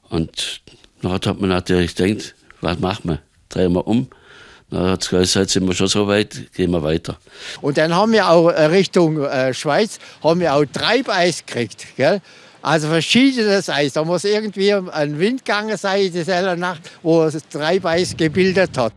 Und 0.10 0.63
dann 1.04 1.12
hat 1.12 1.39
man 1.39 1.49
natürlich 1.49 1.95
gedacht, 1.95 2.34
was 2.62 2.80
machen 2.80 3.10
wir? 3.10 3.19
Drehen 3.49 3.73
wir 3.73 3.86
um 3.86 4.08
Da 4.73 4.89
hat 4.89 5.03
es 5.03 5.09
gesagt, 5.09 5.51
sind 5.51 5.67
wir 5.67 5.75
schon 5.75 5.86
so 5.86 6.07
weit, 6.07 6.51
gehen 6.55 6.71
wir 6.71 6.81
weiter. 6.81 7.17
Und 7.62 7.77
dann 7.77 7.93
haben 7.93 8.12
wir 8.12 8.27
auch 8.27 8.49
äh, 8.49 8.65
Richtung 8.65 9.23
äh, 9.23 9.53
Schweiz 9.53 9.99
haben 10.23 10.39
wir 10.39 10.55
auch 10.55 10.65
Treibeis 10.65 11.45
gekriegt. 11.45 11.86
Gell? 11.95 12.21
Also 12.63 12.88
verschiedenes 12.88 13.69
Eis. 13.69 13.93
Da 13.93 14.03
muss 14.03 14.23
irgendwie 14.23 14.73
ein 14.73 15.19
Wind 15.19 15.45
gegangen 15.45 15.77
sein 15.77 16.12
diese 16.12 16.55
Nacht, 16.57 16.89
wo 17.03 17.23
das 17.23 17.47
Treibeis 17.49 18.17
gebildet 18.17 18.75
hat. 18.75 18.93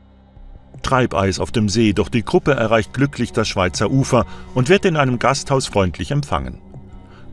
Treibeis 0.82 1.38
auf 1.38 1.52
dem 1.52 1.68
See, 1.68 1.92
doch 1.92 2.08
die 2.08 2.24
Gruppe 2.24 2.52
erreicht 2.52 2.94
glücklich 2.94 3.32
das 3.32 3.46
Schweizer 3.46 3.90
Ufer 3.90 4.24
und 4.54 4.70
wird 4.70 4.86
in 4.86 4.96
einem 4.96 5.18
Gasthaus 5.18 5.66
freundlich 5.66 6.10
empfangen. 6.10 6.58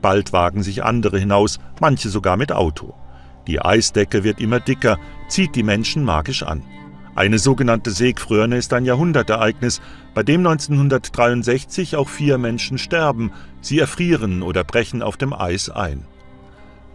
Bald 0.02 0.34
wagen 0.34 0.64
sich 0.64 0.84
andere 0.84 1.18
hinaus, 1.18 1.60
manche 1.80 2.10
sogar 2.10 2.36
mit 2.36 2.52
Auto. 2.52 2.94
Die 3.48 3.62
Eisdecke 3.62 4.26
wird 4.26 4.42
immer 4.42 4.60
dicker, 4.60 4.98
zieht 5.30 5.56
die 5.56 5.64
Menschen 5.64 6.04
magisch 6.04 6.44
an. 6.44 6.62
Eine 7.16 7.38
sogenannte 7.38 7.92
Seegfröhne 7.92 8.58
ist 8.58 8.74
ein 8.74 8.86
Jahrhundertereignis, 8.86 9.82
bei 10.16 10.24
dem 10.24 10.46
1963 10.46 11.96
auch 11.96 12.10
vier 12.10 12.40
Menschen 12.40 12.80
sterben, 12.80 13.32
sie 13.62 13.80
erfrieren 13.80 14.42
oder 14.42 14.64
brechen 14.64 15.04
auf 15.04 15.16
dem 15.16 15.32
Eis 15.32 15.70
ein. 15.70 16.06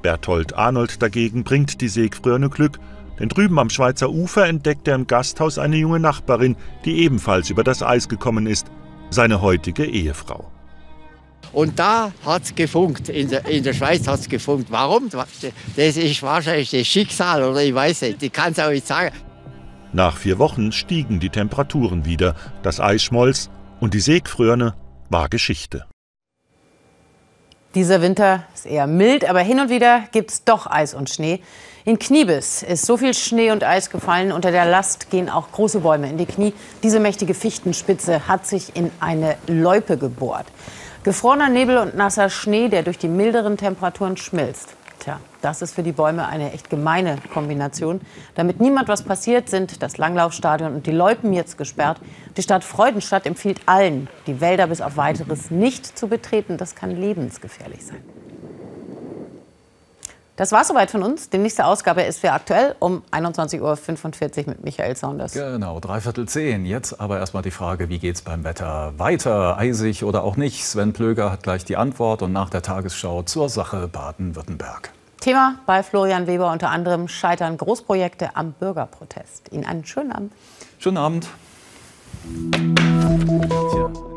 Berthold 0.02 0.54
Arnold 0.54 1.02
dagegen 1.02 1.44
bringt 1.44 1.80
die 1.80 1.88
Seegfröhne 1.88 2.48
Glück, 2.50 2.80
denn 3.20 3.28
drüben 3.28 3.58
am 3.60 3.70
Schweizer 3.70 4.10
Ufer 4.10 4.46
entdeckt 4.46 4.88
er 4.88 4.96
im 4.96 5.06
Gasthaus 5.06 5.58
eine 5.58 5.76
junge 5.76 6.00
Nachbarin, 6.00 6.56
die 6.84 6.98
ebenfalls 6.98 7.50
über 7.50 7.62
das 7.62 7.82
Eis 7.82 8.08
gekommen 8.08 8.46
ist, 8.46 8.66
seine 9.10 9.40
heutige 9.40 9.84
Ehefrau. 9.84 10.50
Und 11.52 11.78
da 11.78 12.12
hat 12.26 12.42
es 12.42 12.54
gefunkt, 12.54 13.08
in 13.08 13.30
der, 13.30 13.46
in 13.46 13.62
der 13.62 13.72
Schweiz 13.72 14.06
hat 14.06 14.20
es 14.20 14.28
gefunkt. 14.28 14.70
Warum? 14.70 15.08
Das 15.08 15.96
ist 15.96 16.22
wahrscheinlich 16.22 16.70
das 16.70 16.86
Schicksal 16.86 17.42
oder 17.42 17.62
ich 17.62 17.74
weiß 17.74 18.02
nicht, 18.02 18.22
ich 18.22 18.32
kann 18.32 18.52
es 18.52 18.58
auch 18.58 18.70
nicht 18.70 18.86
sagen. 18.86 19.14
Nach 19.92 20.16
vier 20.16 20.38
Wochen 20.38 20.72
stiegen 20.72 21.18
die 21.18 21.30
Temperaturen 21.30 22.04
wieder, 22.04 22.34
das 22.62 22.78
Eis 22.78 23.02
schmolz 23.02 23.48
und 23.80 23.94
die 23.94 24.00
Seegfröhne 24.00 24.74
war 25.08 25.28
Geschichte. 25.28 25.86
Dieser 27.74 28.00
Winter 28.00 28.44
ist 28.54 28.66
eher 28.66 28.86
mild, 28.86 29.28
aber 29.28 29.40
hin 29.40 29.60
und 29.60 29.70
wieder 29.70 30.04
gibt 30.12 30.30
es 30.30 30.44
doch 30.44 30.66
Eis 30.66 30.94
und 30.94 31.10
Schnee. 31.10 31.40
In 31.84 31.98
Kniebis 31.98 32.62
ist 32.62 32.84
so 32.84 32.96
viel 32.96 33.14
Schnee 33.14 33.50
und 33.50 33.62
Eis 33.62 33.90
gefallen, 33.90 34.32
unter 34.32 34.50
der 34.50 34.64
Last 34.64 35.10
gehen 35.10 35.28
auch 35.28 35.52
große 35.52 35.80
Bäume 35.80 36.08
in 36.08 36.18
die 36.18 36.26
Knie. 36.26 36.54
Diese 36.82 36.98
mächtige 36.98 37.34
Fichtenspitze 37.34 38.26
hat 38.26 38.46
sich 38.46 38.74
in 38.74 38.90
eine 39.00 39.36
Loipe 39.46 39.96
gebohrt. 39.96 40.46
Gefrorener 41.02 41.48
Nebel 41.48 41.78
und 41.78 41.94
nasser 41.94 42.30
Schnee, 42.30 42.68
der 42.68 42.82
durch 42.82 42.98
die 42.98 43.08
milderen 43.08 43.56
Temperaturen 43.56 44.16
schmilzt. 44.16 44.77
Tja, 45.08 45.20
das 45.40 45.62
ist 45.62 45.74
für 45.74 45.82
die 45.82 45.92
Bäume 45.92 46.26
eine 46.26 46.52
echt 46.52 46.68
gemeine 46.68 47.16
Kombination. 47.32 48.02
Damit 48.34 48.60
niemand 48.60 48.88
was 48.88 49.02
passiert, 49.02 49.48
sind 49.48 49.82
das 49.82 49.96
Langlaufstadion 49.96 50.74
und 50.74 50.86
die 50.86 50.90
Loipen 50.90 51.32
jetzt 51.32 51.56
gesperrt. 51.56 51.98
Die 52.36 52.42
Stadt 52.42 52.62
Freudenstadt 52.62 53.24
empfiehlt 53.24 53.58
allen, 53.64 54.08
die 54.26 54.42
Wälder 54.42 54.66
bis 54.66 54.82
auf 54.82 54.98
weiteres 54.98 55.50
nicht 55.50 55.98
zu 55.98 56.08
betreten. 56.08 56.58
Das 56.58 56.74
kann 56.74 56.94
lebensgefährlich 56.94 57.86
sein. 57.86 58.04
Das 60.36 60.52
war 60.52 60.62
soweit 60.62 60.90
von 60.90 61.02
uns. 61.02 61.30
Die 61.30 61.38
nächste 61.38 61.64
Ausgabe 61.64 62.02
ist 62.02 62.20
für 62.20 62.32
aktuell 62.32 62.76
um 62.78 63.02
21.45 63.10 63.60
Uhr 63.62 64.48
mit 64.48 64.62
Michael 64.62 64.94
Saunders. 64.94 65.32
Genau, 65.32 65.80
dreiviertel 65.80 66.28
zehn. 66.28 66.66
Jetzt 66.66 67.00
aber 67.00 67.18
erstmal 67.18 67.42
die 67.42 67.50
Frage, 67.50 67.88
wie 67.88 67.98
geht 67.98 68.16
es 68.16 68.20
beim 68.20 68.44
Wetter 68.44 68.92
weiter? 68.98 69.56
Eisig 69.56 70.04
oder 70.04 70.22
auch 70.22 70.36
nicht? 70.36 70.66
Sven 70.66 70.92
Plöger 70.92 71.32
hat 71.32 71.44
gleich 71.44 71.64
die 71.64 71.78
Antwort 71.78 72.20
und 72.20 72.34
nach 72.34 72.50
der 72.50 72.60
Tagesschau 72.60 73.22
zur 73.22 73.48
Sache 73.48 73.88
Baden-Württemberg. 73.88 74.92
Thema 75.28 75.56
bei 75.66 75.82
Florian 75.82 76.26
Weber 76.26 76.50
unter 76.50 76.70
anderem 76.70 77.06
scheitern 77.06 77.58
Großprojekte 77.58 78.34
am 78.34 78.52
Bürgerprotest. 78.52 79.52
Ihnen 79.52 79.66
einen 79.66 79.84
schönen 79.84 80.10
Abend. 80.10 80.32
Schönen 80.78 80.96
Abend. 80.96 81.28
Tja. 83.70 84.07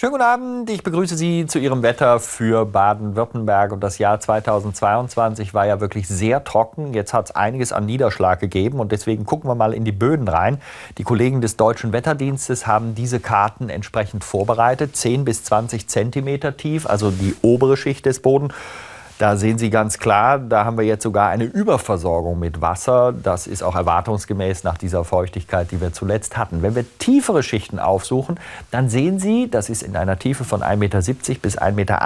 Schönen 0.00 0.12
guten 0.12 0.24
Abend, 0.24 0.70
ich 0.70 0.82
begrüße 0.82 1.14
Sie 1.14 1.44
zu 1.44 1.58
Ihrem 1.58 1.82
Wetter 1.82 2.20
für 2.20 2.64
Baden-Württemberg. 2.64 3.70
Und 3.70 3.80
das 3.80 3.98
Jahr 3.98 4.18
2022 4.18 5.52
war 5.52 5.66
ja 5.66 5.78
wirklich 5.78 6.08
sehr 6.08 6.42
trocken. 6.42 6.94
Jetzt 6.94 7.12
hat 7.12 7.26
es 7.26 7.36
einiges 7.36 7.70
an 7.70 7.84
Niederschlag 7.84 8.40
gegeben 8.40 8.80
und 8.80 8.92
deswegen 8.92 9.26
gucken 9.26 9.50
wir 9.50 9.54
mal 9.54 9.74
in 9.74 9.84
die 9.84 9.92
Böden 9.92 10.26
rein. 10.26 10.58
Die 10.96 11.02
Kollegen 11.02 11.42
des 11.42 11.58
Deutschen 11.58 11.92
Wetterdienstes 11.92 12.66
haben 12.66 12.94
diese 12.94 13.20
Karten 13.20 13.68
entsprechend 13.68 14.24
vorbereitet. 14.24 14.96
10 14.96 15.26
bis 15.26 15.44
20 15.44 15.86
Zentimeter 15.86 16.56
tief, 16.56 16.86
also 16.86 17.10
die 17.10 17.36
obere 17.42 17.76
Schicht 17.76 18.06
des 18.06 18.22
Bodens. 18.22 18.54
Da 19.20 19.36
sehen 19.36 19.58
Sie 19.58 19.68
ganz 19.68 19.98
klar, 19.98 20.38
da 20.38 20.64
haben 20.64 20.78
wir 20.78 20.84
jetzt 20.86 21.02
sogar 21.02 21.28
eine 21.28 21.44
Überversorgung 21.44 22.38
mit 22.38 22.62
Wasser. 22.62 23.12
Das 23.12 23.46
ist 23.46 23.62
auch 23.62 23.76
erwartungsgemäß 23.76 24.64
nach 24.64 24.78
dieser 24.78 25.04
Feuchtigkeit, 25.04 25.70
die 25.72 25.82
wir 25.82 25.92
zuletzt 25.92 26.38
hatten. 26.38 26.62
Wenn 26.62 26.74
wir 26.74 26.86
tiefere 26.96 27.42
Schichten 27.42 27.78
aufsuchen, 27.78 28.40
dann 28.70 28.88
sehen 28.88 29.18
Sie, 29.18 29.50
das 29.50 29.68
ist 29.68 29.82
in 29.82 29.94
einer 29.94 30.18
Tiefe 30.18 30.44
von 30.44 30.62
1,70 30.62 30.76
Meter 30.78 31.00
bis 31.42 31.58
1,80 31.58 31.72
Meter, 31.72 32.00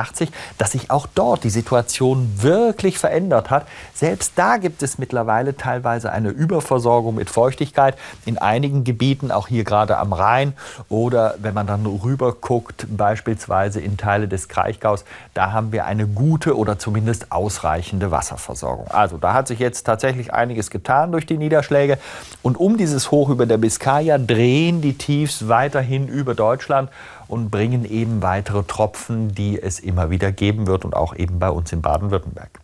dass 0.58 0.72
sich 0.72 0.90
auch 0.90 1.06
dort 1.14 1.44
die 1.44 1.50
Situation 1.50 2.32
wirklich 2.38 2.98
verändert 2.98 3.48
hat. 3.48 3.68
Selbst 3.94 4.32
da 4.34 4.56
gibt 4.56 4.82
es 4.82 4.98
mittlerweile 4.98 5.56
teilweise 5.56 6.10
eine 6.10 6.30
Überversorgung 6.30 7.14
mit 7.14 7.30
Feuchtigkeit. 7.30 7.96
In 8.24 8.38
einigen 8.38 8.82
Gebieten, 8.82 9.30
auch 9.30 9.46
hier 9.46 9.62
gerade 9.62 9.98
am 9.98 10.12
Rhein 10.12 10.54
oder 10.88 11.36
wenn 11.38 11.54
man 11.54 11.68
dann 11.68 11.86
rüber 11.86 12.32
guckt, 12.32 12.88
beispielsweise 12.88 13.80
in 13.80 13.98
Teile 13.98 14.26
des 14.26 14.48
Kraichgaus, 14.48 15.04
da 15.32 15.52
haben 15.52 15.70
wir 15.70 15.84
eine 15.84 16.08
gute 16.08 16.58
oder 16.58 16.76
zumindest 16.76 17.03
zumindest 17.04 17.32
ausreichende 17.32 18.10
Wasserversorgung. 18.10 18.88
Also 18.88 19.18
da 19.18 19.34
hat 19.34 19.46
sich 19.46 19.58
jetzt 19.58 19.82
tatsächlich 19.82 20.32
einiges 20.32 20.70
getan 20.70 21.12
durch 21.12 21.26
die 21.26 21.36
Niederschläge. 21.36 21.98
Und 22.42 22.58
um 22.58 22.78
dieses 22.78 23.10
Hoch 23.10 23.28
über 23.28 23.44
der 23.44 23.58
Biskaya 23.58 24.16
drehen 24.16 24.80
die 24.80 24.94
Tiefs 24.94 25.46
weiterhin 25.46 26.08
über 26.08 26.34
Deutschland 26.34 26.88
und 27.28 27.50
bringen 27.50 27.84
eben 27.84 28.22
weitere 28.22 28.62
Tropfen, 28.62 29.34
die 29.34 29.60
es 29.60 29.80
immer 29.80 30.08
wieder 30.08 30.32
geben 30.32 30.66
wird 30.66 30.86
und 30.86 30.96
auch 30.96 31.14
eben 31.14 31.38
bei 31.38 31.50
uns 31.50 31.72
in 31.72 31.82
Baden-Württemberg. 31.82 32.63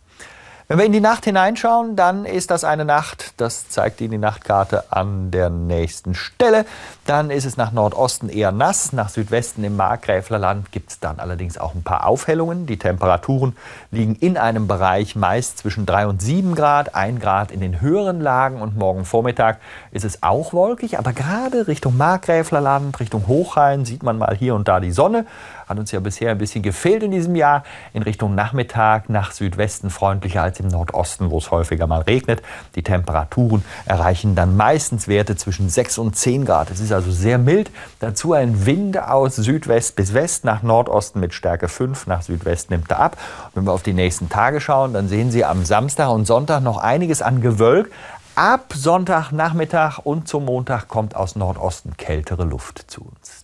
Wenn 0.71 0.77
wir 0.77 0.85
in 0.85 0.93
die 0.93 1.01
Nacht 1.01 1.25
hineinschauen, 1.25 1.97
dann 1.97 2.23
ist 2.23 2.49
das 2.49 2.63
eine 2.63 2.85
Nacht, 2.85 3.33
das 3.35 3.67
zeigt 3.67 3.99
Ihnen 3.99 4.11
die 4.11 4.17
Nachtkarte 4.17 4.85
an 4.89 5.29
der 5.29 5.49
nächsten 5.49 6.15
Stelle. 6.15 6.65
Dann 7.05 7.29
ist 7.29 7.43
es 7.43 7.57
nach 7.57 7.73
Nordosten 7.73 8.29
eher 8.29 8.53
nass, 8.53 8.93
nach 8.93 9.09
Südwesten 9.09 9.65
im 9.65 9.75
Markgräflerland 9.75 10.71
gibt 10.71 10.91
es 10.91 10.99
dann 11.01 11.19
allerdings 11.19 11.57
auch 11.57 11.75
ein 11.75 11.83
paar 11.83 12.07
Aufhellungen. 12.07 12.67
Die 12.67 12.77
Temperaturen 12.77 13.57
liegen 13.91 14.15
in 14.15 14.37
einem 14.37 14.69
Bereich 14.69 15.17
meist 15.17 15.57
zwischen 15.57 15.85
3 15.85 16.07
und 16.07 16.21
7 16.21 16.55
Grad, 16.55 16.95
1 16.95 17.19
Grad 17.19 17.51
in 17.51 17.59
den 17.59 17.81
höheren 17.81 18.21
Lagen 18.21 18.61
und 18.61 18.77
morgen 18.77 19.03
Vormittag 19.03 19.59
ist 19.91 20.05
es 20.05 20.23
auch 20.23 20.53
wolkig, 20.53 20.97
aber 20.97 21.11
gerade 21.11 21.67
Richtung 21.67 21.97
Markgräflerland, 21.97 22.97
Richtung 23.01 23.27
Hochrhein 23.27 23.83
sieht 23.83 24.03
man 24.03 24.17
mal 24.17 24.37
hier 24.37 24.55
und 24.55 24.69
da 24.69 24.79
die 24.79 24.93
Sonne. 24.93 25.25
Hat 25.71 25.79
uns 25.79 25.93
ja 25.93 26.01
bisher 26.01 26.31
ein 26.31 26.37
bisschen 26.37 26.63
gefehlt 26.63 27.01
in 27.01 27.11
diesem 27.11 27.33
Jahr. 27.33 27.63
In 27.93 28.03
Richtung 28.03 28.35
Nachmittag 28.35 29.09
nach 29.09 29.31
Südwesten 29.31 29.89
freundlicher 29.89 30.43
als 30.43 30.59
im 30.59 30.67
Nordosten, 30.67 31.31
wo 31.31 31.37
es 31.37 31.49
häufiger 31.49 31.87
mal 31.87 32.01
regnet. 32.01 32.41
Die 32.75 32.83
Temperaturen 32.83 33.63
erreichen 33.85 34.35
dann 34.35 34.57
meistens 34.57 35.07
Werte 35.07 35.37
zwischen 35.37 35.69
6 35.69 35.97
und 35.99 36.17
10 36.17 36.43
Grad. 36.43 36.71
Es 36.71 36.81
ist 36.81 36.91
also 36.91 37.09
sehr 37.09 37.37
mild. 37.37 37.71
Dazu 38.01 38.33
ein 38.33 38.65
Wind 38.65 39.01
aus 39.01 39.37
Südwest 39.37 39.95
bis 39.95 40.13
West 40.13 40.43
nach 40.43 40.61
Nordosten 40.61 41.21
mit 41.21 41.33
Stärke 41.33 41.69
5. 41.69 42.05
Nach 42.05 42.21
Südwest 42.21 42.69
nimmt 42.69 42.91
er 42.91 42.99
ab. 42.99 43.17
Wenn 43.53 43.65
wir 43.65 43.71
auf 43.71 43.81
die 43.81 43.93
nächsten 43.93 44.27
Tage 44.27 44.59
schauen, 44.59 44.91
dann 44.91 45.07
sehen 45.07 45.31
Sie 45.31 45.45
am 45.45 45.63
Samstag 45.63 46.09
und 46.09 46.25
Sonntag 46.25 46.63
noch 46.63 46.79
einiges 46.79 47.21
an 47.21 47.39
Gewölk. 47.39 47.89
Ab 48.35 48.73
Sonntagnachmittag 48.75 49.99
und 49.99 50.27
zum 50.27 50.43
Montag 50.45 50.89
kommt 50.89 51.15
aus 51.15 51.37
Nordosten 51.37 51.95
kältere 51.95 52.43
Luft 52.43 52.83
zu 52.87 53.03
uns. 53.03 53.40